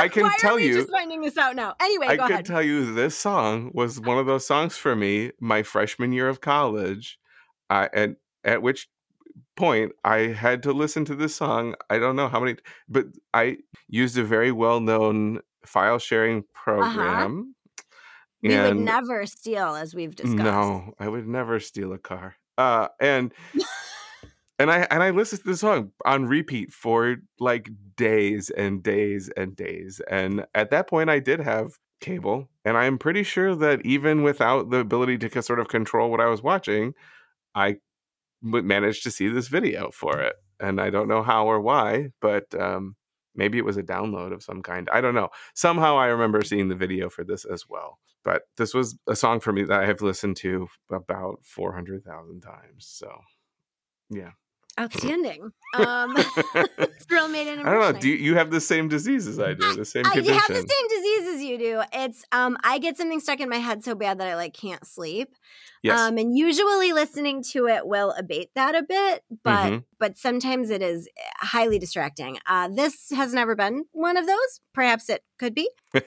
[0.00, 1.74] I can tell you- just finding this out now?
[1.80, 2.46] Anyway, I go can ahead.
[2.46, 6.40] tell you, this song was one of those songs for me my freshman year of
[6.40, 7.18] college,
[7.68, 8.88] uh, and at which
[9.56, 11.74] point I had to listen to this song.
[11.90, 12.56] I don't know how many,
[12.88, 13.58] but I
[13.88, 17.54] used a very well known file sharing program.
[17.78, 17.82] Uh-huh.
[18.42, 20.36] we would never steal, as we've discussed.
[20.36, 22.36] No, I would never steal a car.
[22.56, 23.32] Uh, and
[24.58, 29.30] and I and I listened to the song on repeat for like days and days
[29.36, 30.00] and days.
[30.10, 34.70] And at that point, I did have cable, and I'm pretty sure that even without
[34.70, 36.94] the ability to sort of control what I was watching,
[37.54, 37.76] I
[38.42, 40.36] would manage to see this video for it.
[40.58, 42.96] And I don't know how or why, but um,
[43.34, 44.88] maybe it was a download of some kind.
[44.92, 45.28] I don't know.
[45.54, 47.98] Somehow I remember seeing the video for this as well.
[48.22, 52.86] But this was a song for me that I have listened to about 400,000 times.
[52.86, 53.10] So,
[54.10, 54.32] yeah.
[54.80, 55.52] Outstanding.
[55.72, 56.16] Um,
[57.08, 58.00] Thrill made an I don't know.
[58.00, 59.76] Do you, you have the same disease as I do?
[59.76, 60.34] The same I condition?
[60.34, 61.82] have the same disease as you do.
[61.92, 64.84] It's um I get something stuck in my head so bad that I like can't
[64.84, 65.32] sleep.
[65.84, 65.96] Yes.
[65.96, 69.84] Um and usually listening to it will abate that a bit, but Mhm.
[70.00, 72.38] but sometimes it is eh, highly distracting.
[72.46, 74.58] Uh this has never been one of those.
[74.74, 75.70] Perhaps it could be.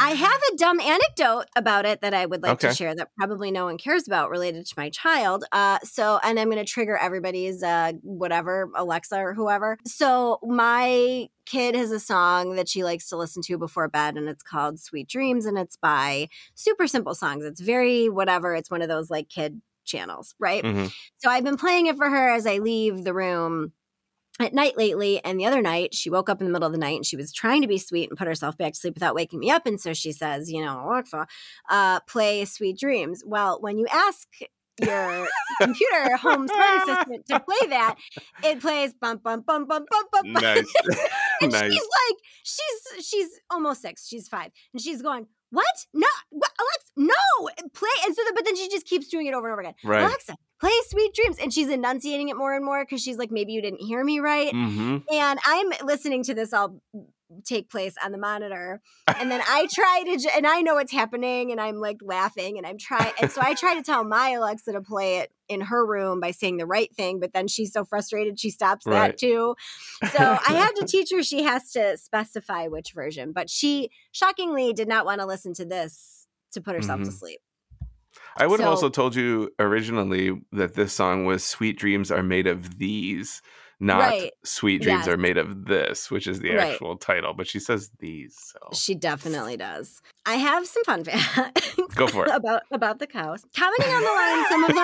[0.00, 3.50] I have a dumb anecdote about it that I would like to share that probably
[3.50, 5.44] no one cares about related to my child.
[5.52, 9.76] Uh, so, and I'm going to trigger everybody's uh, whatever, Alexa or whoever.
[9.86, 14.28] So, my kid has a song that she likes to listen to before bed, and
[14.28, 17.44] it's called Sweet Dreams, and it's by Super Simple Songs.
[17.44, 18.54] It's very whatever.
[18.54, 20.62] It's one of those like kid channels, right?
[20.64, 20.92] Mhm.
[21.18, 23.72] So I've been playing it for her as I leave the room
[24.40, 25.22] at night lately.
[25.24, 27.16] And the other night, she woke up in the middle of the night and she
[27.16, 29.66] was trying to be sweet and put herself back to sleep without waking me up.
[29.66, 31.02] And so she says, you know,
[31.68, 33.22] uh, play Sweet Dreams.
[33.24, 34.28] Well, when you ask
[34.80, 35.28] your
[35.60, 37.96] computer home smart assistant to play that,
[38.44, 40.32] it plays bump, bump, bump, bump, bump, bump.
[40.32, 40.42] bump.
[40.42, 40.72] Nice.
[41.42, 41.72] and nice.
[41.72, 44.06] she's like, she's she's almost six.
[44.06, 45.86] She's five, and she's going, "What?
[45.92, 49.34] No, what, Alexa, no, play." And so, the, but then she just keeps doing it
[49.34, 49.74] over and over again.
[49.84, 50.02] Right.
[50.02, 53.52] Alexa, play Sweet Dreams, and she's enunciating it more and more because she's like, maybe
[53.52, 54.50] you didn't hear me right.
[54.52, 56.80] hmm And I'm listening to this all
[57.40, 60.92] take place on the monitor, and then I try to, j- and I know what's
[60.92, 64.30] happening, and I'm like laughing, and I'm trying, and so I try to tell my
[64.30, 67.72] Alexa to play it in her room by saying the right thing, but then she's
[67.72, 69.08] so frustrated she stops Right.
[69.08, 69.56] that too.
[70.12, 70.18] So
[70.48, 74.86] I had to teach her she has to specify which version, but she shockingly did
[74.88, 77.12] not want to listen to this to put herself to Mhm.
[77.18, 77.40] sleep.
[78.36, 82.22] I would have So- also told you originally that this song was "Sweet Dreams Are
[82.22, 83.42] Made of These,"
[83.80, 84.32] not Right.
[84.44, 85.08] "Sweet Dreams Yes.
[85.08, 86.72] Are Made of This," which is the Right.
[86.72, 87.32] actual title.
[87.34, 90.00] But she says these, so She definitely does.
[90.26, 91.74] I have some fun facts.
[91.94, 92.30] Go for it.
[92.34, 93.44] about about the cows.
[93.56, 94.74] Commenting on the line, some of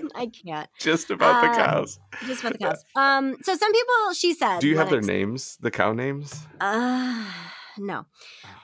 [0.00, 0.68] them I can't.
[0.80, 1.98] just about the Uh, cows.
[2.26, 2.84] Just about the cows.
[2.96, 5.56] Um, so some people she said Do you have their names?
[5.60, 6.34] The cow names?
[6.60, 7.24] Uh,
[7.78, 7.98] no.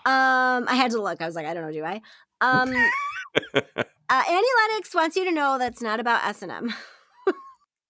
[0.05, 1.21] Um, I had to look.
[1.23, 2.01] I was like, I don't know, do I?
[2.41, 2.75] Um,
[3.55, 3.61] uh,
[4.29, 6.75] Annie Lennox wants you to know that's not about S and M.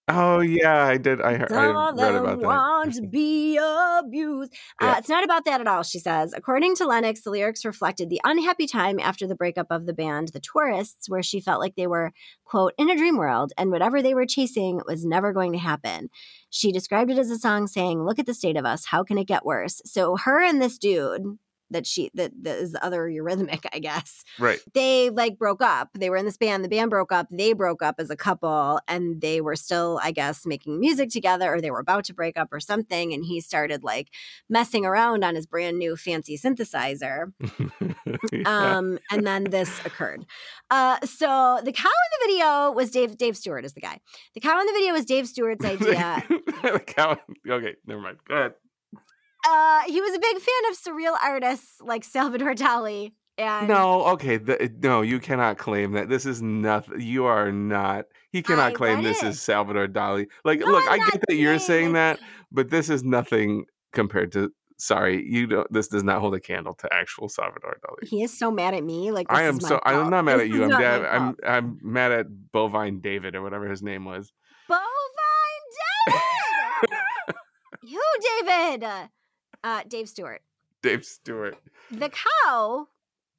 [0.09, 1.21] oh yeah, I did.
[1.21, 1.53] I heard.
[1.53, 2.47] I read about that.
[2.47, 4.53] want to be abused.
[4.81, 6.33] Uh, it's not about that at all, she says.
[6.37, 10.29] According to Lennox, the lyrics reflected the unhappy time after the breakup of the band,
[10.29, 12.13] The Tourists, where she felt like they were,
[12.45, 16.11] quote, in a dream world and whatever they were chasing was never going to happen.
[16.51, 18.87] She described it as a song saying, Look at the state of us.
[18.87, 19.81] How can it get worse?
[19.85, 21.39] So her and this dude
[21.73, 24.61] that she that, that is the other eurythmic, I guess Right.
[24.75, 25.91] they like broke up.
[25.95, 26.65] They were in this band.
[26.65, 27.27] The band broke up.
[27.31, 31.53] They broke up as a couple and they were still, I guess, making music together
[31.53, 33.13] or they were about to break up or something.
[33.13, 34.09] And he started like
[34.49, 37.33] messing around on his brand new fancy synthesizer.
[38.33, 38.77] Yeah.
[38.77, 40.25] Um, and then this occurred.
[40.71, 43.99] Uh, so the cow in the video was Dave, Dave Stewart is the guy.
[44.35, 46.23] The cow in the video was Dave Stewart's idea.
[46.29, 47.19] The cow-
[47.49, 48.19] okay, never mind.
[48.29, 48.53] Go ahead.
[49.49, 53.13] Uh, he was a big fan of surreal artists like Salvador Dali.
[53.39, 56.09] And No, okay, the, no, you cannot claim that.
[56.09, 57.01] This is nothing.
[57.01, 58.05] You are not.
[58.31, 59.29] He cannot I claim this it.
[59.29, 60.27] is Salvador Dali.
[60.45, 62.21] Like, No, look, I'm I get that you're saying that,
[62.51, 64.53] but this is nothing compared to.
[64.79, 65.73] Sorry, you don't.
[65.73, 68.07] This does not hold a candle to actual Salvador Dali.
[68.07, 69.13] he is so mad at me.
[69.13, 69.81] Like this I am so.
[69.85, 70.65] I'm not mad This at you.
[70.65, 71.05] I'm mad.
[71.05, 71.37] I'm.
[71.47, 74.33] I'm mad at Bovine David or whatever his name was.
[74.69, 74.83] Bovine
[76.09, 77.01] David.
[77.85, 78.03] you
[78.45, 79.09] David?
[79.65, 80.43] Uh, Dave Stewart.
[80.83, 81.57] Dave Stewart.
[81.91, 82.89] The cow,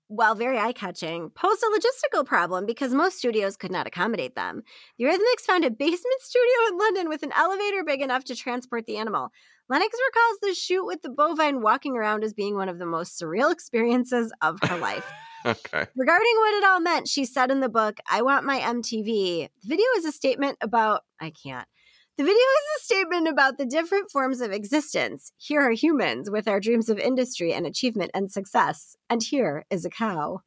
[0.07, 4.63] while very eye catching, posed a logistical problem because most studios could not accommodate them.
[4.97, 8.85] The Eurythmics found a basement studio in London with an elevator big enough to transport
[8.85, 9.31] the animal.
[9.69, 13.19] Lennox recalls the shoot with the bovine walking around as being one of the most
[13.19, 15.05] surreal experiences of her life.
[15.45, 15.85] Okay.
[15.97, 19.49] Regarding what it all meant, she said in the book, I Want My MTV.
[19.61, 21.67] The video is a statement about, I can't.
[22.15, 25.31] The video is a statement about the different forms of existence.
[25.37, 28.95] Here are humans with our dreams of industry and achievement and success.
[29.09, 30.41] And here is a cow.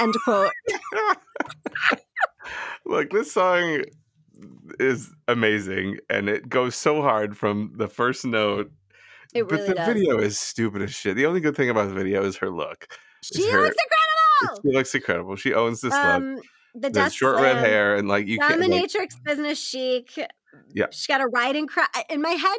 [0.00, 0.52] End quote.
[2.86, 3.82] Look, this song
[4.78, 8.70] is amazing and it goes so hard from the first note.
[9.34, 9.88] It really but the does.
[9.88, 11.16] video is stupid as shit.
[11.16, 12.86] The only good thing about the video is her look.
[13.24, 14.62] she her- looks incredible.
[14.62, 15.36] She looks incredible.
[15.36, 16.04] She owns this look.
[16.04, 16.36] Um,
[16.74, 18.60] the The Dust short red hair and like you can't.
[18.60, 20.16] Like, Dominatrix business chic.
[20.72, 20.86] Yeah.
[20.90, 21.90] She's got a riding crop.
[22.10, 22.58] In my head,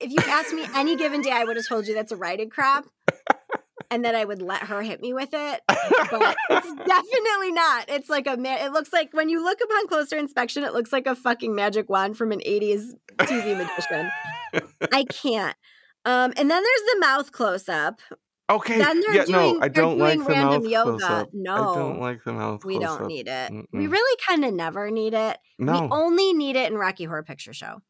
[0.00, 2.50] if you asked me any given day, I would have told you that's a riding
[2.50, 2.84] crop.
[3.90, 5.60] and that I would let her hit me with it.
[5.68, 7.88] But it's definitely not.
[7.88, 8.64] It's like a man.
[8.64, 11.88] it looks like when you look upon closer inspection, it looks like a fucking magic
[11.88, 12.90] wand from an 80s
[13.20, 14.10] TV magician.
[14.92, 15.56] I can't.
[16.04, 18.00] Um, and then there's the mouth close up.
[18.50, 18.78] Okay.
[18.78, 20.90] Then they're yeah, no, doing- I they're don't like doing the random mouth yoga.
[20.98, 21.28] close-up.
[21.34, 22.64] I don't like the mouth.
[22.64, 23.06] We don't close-up.
[23.08, 23.50] need it.
[23.72, 23.90] We Mm-mm.
[23.92, 25.38] really kind of never need it.
[25.58, 25.72] No.
[25.82, 27.80] We only need it in Rocky Horror Picture Show.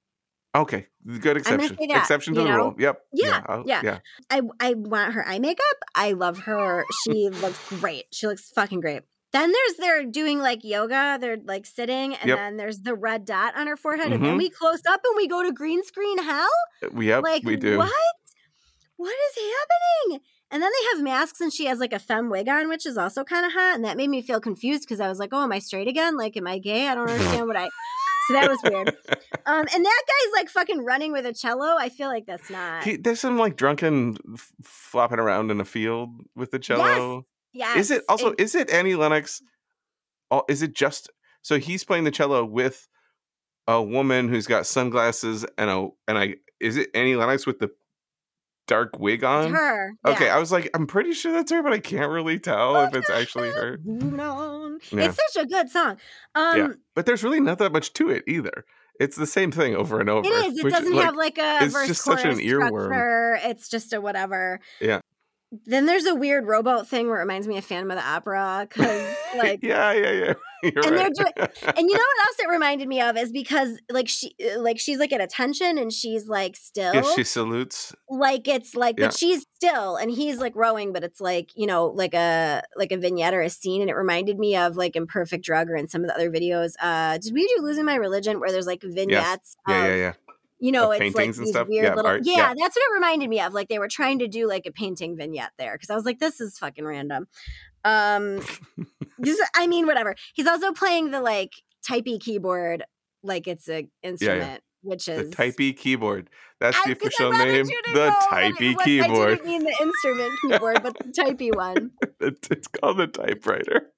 [0.54, 0.86] Okay.
[1.20, 1.76] Good exception.
[1.88, 2.56] that, exception to the know?
[2.56, 2.74] rule.
[2.78, 3.00] Yep.
[3.12, 3.80] Yeah, I'll- yeah.
[3.84, 3.98] Yeah.
[4.30, 5.64] I I want her eye makeup.
[5.94, 6.84] I love her.
[7.04, 8.04] She looks great.
[8.12, 9.02] She looks fucking great.
[9.32, 11.18] Then there's they're doing like yoga.
[11.20, 12.38] They're like sitting, and Yep.
[12.38, 14.38] then there's the red dot on her forehead, and then Mhm.
[14.38, 16.48] we close up and we go to green screen hell.
[16.90, 17.22] We yep.
[17.22, 17.76] like we do.
[17.76, 17.92] what?
[18.96, 19.34] What is
[20.08, 20.20] happening?
[20.50, 22.96] And then they have masks, and she has like a femme wig on, which is
[22.96, 25.42] also kind of hot, and that made me feel confused because I was like, "Oh,
[25.42, 26.16] am I straight again?
[26.16, 26.86] Like, am I gay?
[26.88, 27.68] I don't understand what I."
[28.28, 28.88] So that was weird.
[29.46, 31.76] Um, and that guy's like fucking running with a cello.
[31.78, 32.82] I feel like that's not.
[32.82, 37.24] He, there's some like drunken f- flopping around in a field with the cello.
[37.52, 38.30] yes, Is it also?
[38.30, 39.40] and- Is it Annie Lennox?
[40.32, 41.08] Oh, is it just
[41.42, 42.88] so he's playing the cello with
[43.68, 47.70] a woman who's got sunglasses and a and I is it Annie Lennox with the
[48.66, 49.52] dark wig on?
[49.52, 49.94] her?
[50.04, 50.36] Okay, yeah.
[50.36, 53.10] I was like, I'm pretty sure that's her, but I can't really tell if it's
[53.10, 53.78] actually her.
[53.86, 54.78] On.
[54.92, 55.04] Yeah.
[55.06, 55.96] It's such a good song.
[56.34, 56.68] Um, Yeah.
[56.94, 58.64] But there's really not that much to it either.
[58.98, 60.26] It's the same thing over and over.
[60.26, 60.58] It is.
[60.58, 62.84] It which, doesn't like, have like a it's verse just such an chorus earworm.
[62.84, 63.38] structure.
[63.42, 64.60] It's just a whatever.
[64.80, 65.00] Yeah.
[65.64, 68.66] Then there's a weird robot thing where it reminds me of Phantom of the Opera
[68.68, 69.60] because like.
[69.62, 70.34] yeah, yeah, yeah.
[70.62, 71.32] You're And they're doing-
[71.76, 74.78] And you know what else it reminded me of is because like she uh, like
[74.80, 77.94] she's like at attention and she's like still yeah, she salutes.
[78.08, 79.06] like it's like Yeah.
[79.08, 82.90] but she's still and he's like rowing but it's like you know like a like
[82.90, 85.88] a vignette or a scene and it reminded me of like imperfect drug or in
[85.88, 88.82] some of the other videos uh did we do losing my religion where there's like
[88.82, 90.12] vignettes Yeah, of, yeah, yeah.
[90.58, 91.68] You know Of it's like paintings and these stuff?
[91.68, 92.54] weird Yeah, little art, yeah, yeah.
[92.56, 95.16] that's what it reminded me of like they were trying to do like a painting
[95.16, 97.26] vignette there because i was like this is fucking random
[97.84, 98.40] um
[99.18, 101.52] this, i mean whatever he's also playing the like
[101.88, 102.84] typey keyboard
[103.22, 106.30] like it's an instrument which is The typey keyboard.
[106.60, 107.66] That's I- the official name.
[107.66, 111.90] The typey was- I didn't mean the instrument keyboard, but the typey one.
[112.20, 113.90] It's called the typewriter.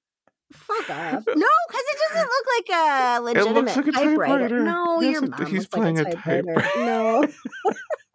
[0.52, 1.24] Fuck off.
[1.26, 4.14] No, because it doesn't look like a legitimate like a typewriter.
[4.48, 4.60] typewriter.
[4.64, 6.54] No, Yes, your it- mom he's looks like playing a a typewriter.
[6.54, 6.84] typewriter.
[6.86, 7.28] No.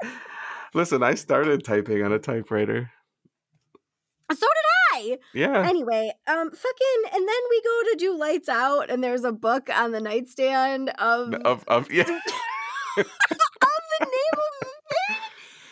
[0.73, 2.89] Listen, I started typing on a typewriter.
[4.31, 5.17] So did I.
[5.33, 5.67] Yeah.
[5.67, 9.69] Anyway, um, fucking, and then we go to do lights out, and there's a book
[9.75, 12.01] on the nightstand of Of of yeah.
[12.97, 13.05] of the
[14.01, 15.17] name of.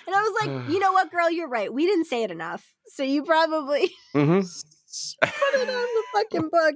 [0.05, 1.74] And I was like, you know what, girl, you're right.
[1.74, 2.64] We didn't say it enough.
[2.88, 4.41] So you probably hmm
[5.22, 6.76] put it on the fucking book.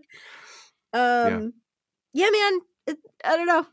[0.94, 1.54] Um
[2.14, 2.60] yeah, man.
[2.88, 3.66] It, I don't know.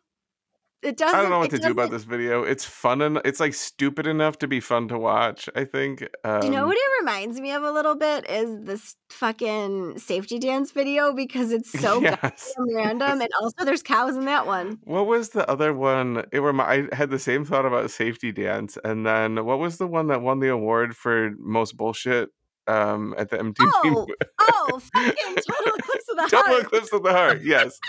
[0.83, 2.43] It doesn't I don't know what to do about this video.
[2.43, 5.49] It's fun and it's like stupid enough to be fun to watch.
[5.55, 6.05] I think.
[6.25, 10.41] Um, You know what it reminds me of a little bit is this fucking safety
[10.41, 12.53] dance video because it's so yes.
[12.75, 14.81] random and also there's cows in that one.
[14.83, 16.25] What was the other one?
[16.33, 19.87] It remi- I had the same thought about safety dance, and then what was the
[19.87, 22.31] one that won the award for most bullshit
[22.67, 23.55] um, at the MTV?
[23.61, 24.07] Oh,
[24.41, 26.31] oh, fucking total eclipse of the Heart.
[26.31, 26.61] Total.
[26.61, 27.41] Eclipse of the Heart.
[27.43, 27.79] Yes.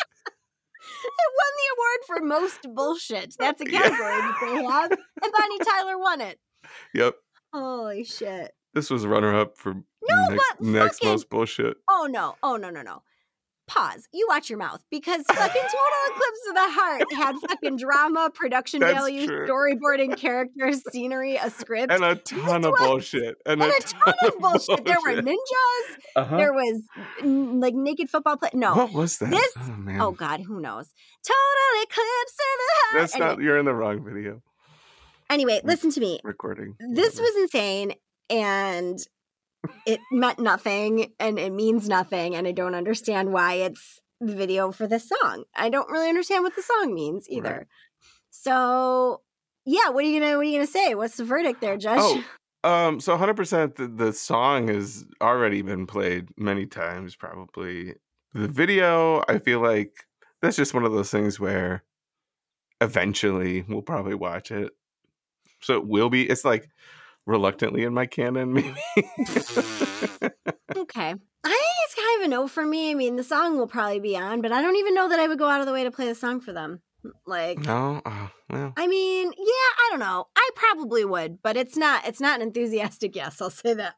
[1.06, 3.36] It won the award for most bullshit.
[3.40, 3.80] That's a Yeah.
[3.82, 4.92] category that they have.
[4.92, 6.40] And Bonnie Tyler won it.
[6.94, 7.16] Yep.
[7.54, 8.52] Holy shit.
[8.74, 9.82] This was runner up for No,
[10.30, 11.78] next, but next fucking- most bullshit.
[11.90, 12.36] Oh no.
[12.44, 13.02] Oh no, no, no.
[13.66, 14.08] Pause.
[14.14, 18.82] You watch your mouth because fucking Total Eclipse of the Heart had fucking drama, production
[18.82, 19.48] That's value, true.
[19.48, 23.38] storyboarding, characters, scenery, a script, And a ton of bullshit.
[23.46, 24.84] And, and a ton of bullshit.
[24.86, 25.38] There were ninjas.
[26.16, 26.38] Uh-huh.
[26.38, 26.82] There was
[27.24, 28.50] like naked football play.
[28.54, 28.76] No.
[28.76, 29.30] What was that?
[29.32, 30.08] This- oh.
[30.08, 30.90] Oh God, who knows?
[31.26, 33.02] Total Eclipse of the Heart.
[33.02, 34.42] That's anyway, not you're in the wrong video
[35.30, 36.20] anyway, listen to me.
[36.24, 36.76] recording.
[36.94, 37.94] this was insane
[38.30, 39.00] and
[39.86, 44.72] it meant nothing and it means nothing and i don't understand why it's the video
[44.72, 47.68] for this song i don't really understand what the song means either Right.
[48.30, 49.22] so
[49.66, 52.00] yeah what are you gonna what are you gonna say what's the verdict there judge
[52.02, 52.24] Oh,
[52.64, 57.96] um, so 100% the, the song has already been played many times, probably.
[58.34, 59.92] The video, I feel like
[60.42, 61.84] that's just one of those things where
[62.80, 64.72] eventually we'll probably watch it.
[65.60, 66.70] So it will be, it's like
[67.26, 68.76] reluctantly in my canon, maybe.
[70.76, 71.16] okay.
[71.46, 72.92] I think it's kind of a no for me.
[72.92, 75.28] I mean the song will probably be on but i don't even know that i
[75.28, 76.82] would go out of the way to play the song for them.
[77.28, 78.02] Like no?
[78.06, 78.74] Oh, well.
[78.78, 80.28] i mean yeah i don't know.
[80.36, 83.96] I probably would but it's not it's not an enthusiastic yes i'll say that.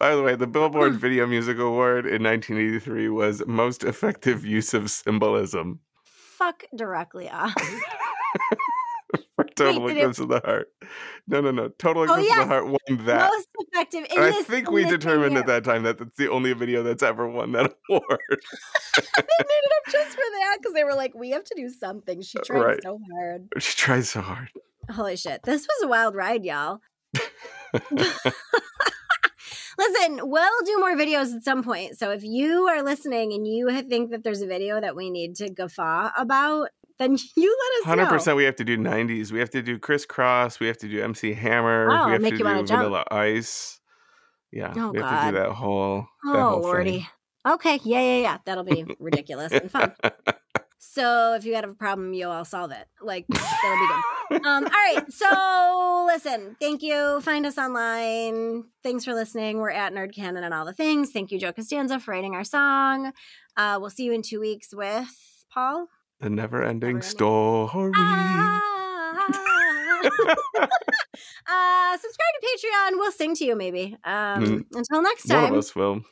[0.00, 0.98] By the way, the Billboard hmm.
[0.98, 5.80] Video Music Award in 1983 was Most Effective Use of Symbolism.
[6.04, 7.54] Fuck directly off
[9.56, 10.68] for Total did it- Eclipse of the Heart.
[11.28, 11.68] No, no, no.
[11.78, 12.38] Total Oh, of yes.
[12.38, 13.30] the Heart won that.
[13.30, 16.82] most effective I think in we determined at that time that that's the only video
[16.82, 18.04] that's ever won that award.
[18.96, 19.02] they
[19.38, 22.20] made it up just for that because they were like, we have to do something.
[22.22, 22.82] She tried Uh, Right.
[22.82, 23.48] so hard.
[23.58, 24.48] she tried so hard.
[24.90, 25.42] Holy shit.
[25.44, 26.80] This was a wild ride, y'all.
[29.78, 31.96] Listen, we'll do more videos at some point.
[31.98, 35.36] So if you are listening and you think that there's a video that we need
[35.36, 36.68] to guffaw about,
[37.00, 38.10] then you let us Hundred know.
[38.10, 38.36] percent.
[38.36, 39.32] We have to do '90s.
[39.32, 40.60] We have to do Kris Kross.
[40.60, 41.88] We have to do MC Hammer.
[41.90, 42.68] Oh, we have make to you jump.
[42.68, 43.80] Vanilla Ice.
[44.52, 45.34] Yeah, Oh, we have to do God.
[45.34, 46.06] that whole.
[46.24, 47.08] that Oh, whole lordy.
[47.48, 48.38] Okay, yeah, yeah, yeah.
[48.44, 49.94] That'll be ridiculous and fun.
[50.82, 52.86] So if you have a problem, yo, I'll solve it.
[53.02, 54.02] Like that'll be good.
[54.46, 55.04] Um, all right.
[55.12, 57.20] So listen, thank you.
[57.20, 58.64] Find us online.
[58.82, 59.58] Thanks for listening.
[59.58, 61.10] We're at Nerd Canon and all the things.
[61.10, 63.12] Thank you, Joe Costanza, for writing our song.
[63.58, 65.86] Uh, we'll see you in two weeks with Paul.
[66.20, 67.02] The never-ending Never-ending.
[67.02, 67.92] story.
[67.96, 68.60] Ah.
[70.02, 72.90] uh, subscribe to Patreon.
[72.98, 73.96] We'll sing to you maybe.
[74.04, 74.64] Um, Mm.
[74.74, 75.58] Until next One of time.
[75.58, 76.02] us will.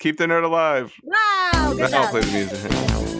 [0.00, 0.92] Keep the nerd alive.
[1.02, 1.74] Wow.
[1.76, 3.17] Good I'll play the music.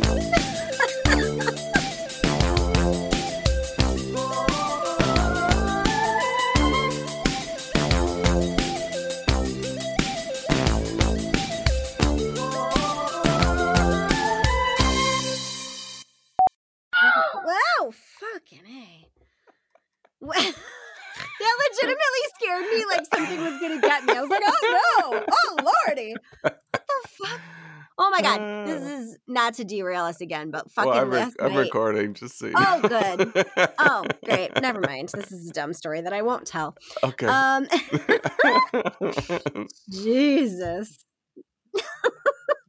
[20.20, 20.54] that
[21.70, 24.14] legitimately scared me like something was gonna get me.
[24.14, 26.14] I was like, oh no, oh lordy.
[26.42, 27.40] What the fuck?
[28.00, 28.66] Oh my god.
[28.68, 32.14] This is not to derail us again, but fucking well, I'm, last I'm recording.
[32.14, 33.46] Just so you Oh, good.
[33.78, 34.50] Oh, great.
[34.60, 35.08] Never mind.
[35.08, 36.76] This is a dumb story that I won't tell.
[37.02, 37.26] okay.
[37.26, 37.66] Um
[39.90, 41.04] Jesus.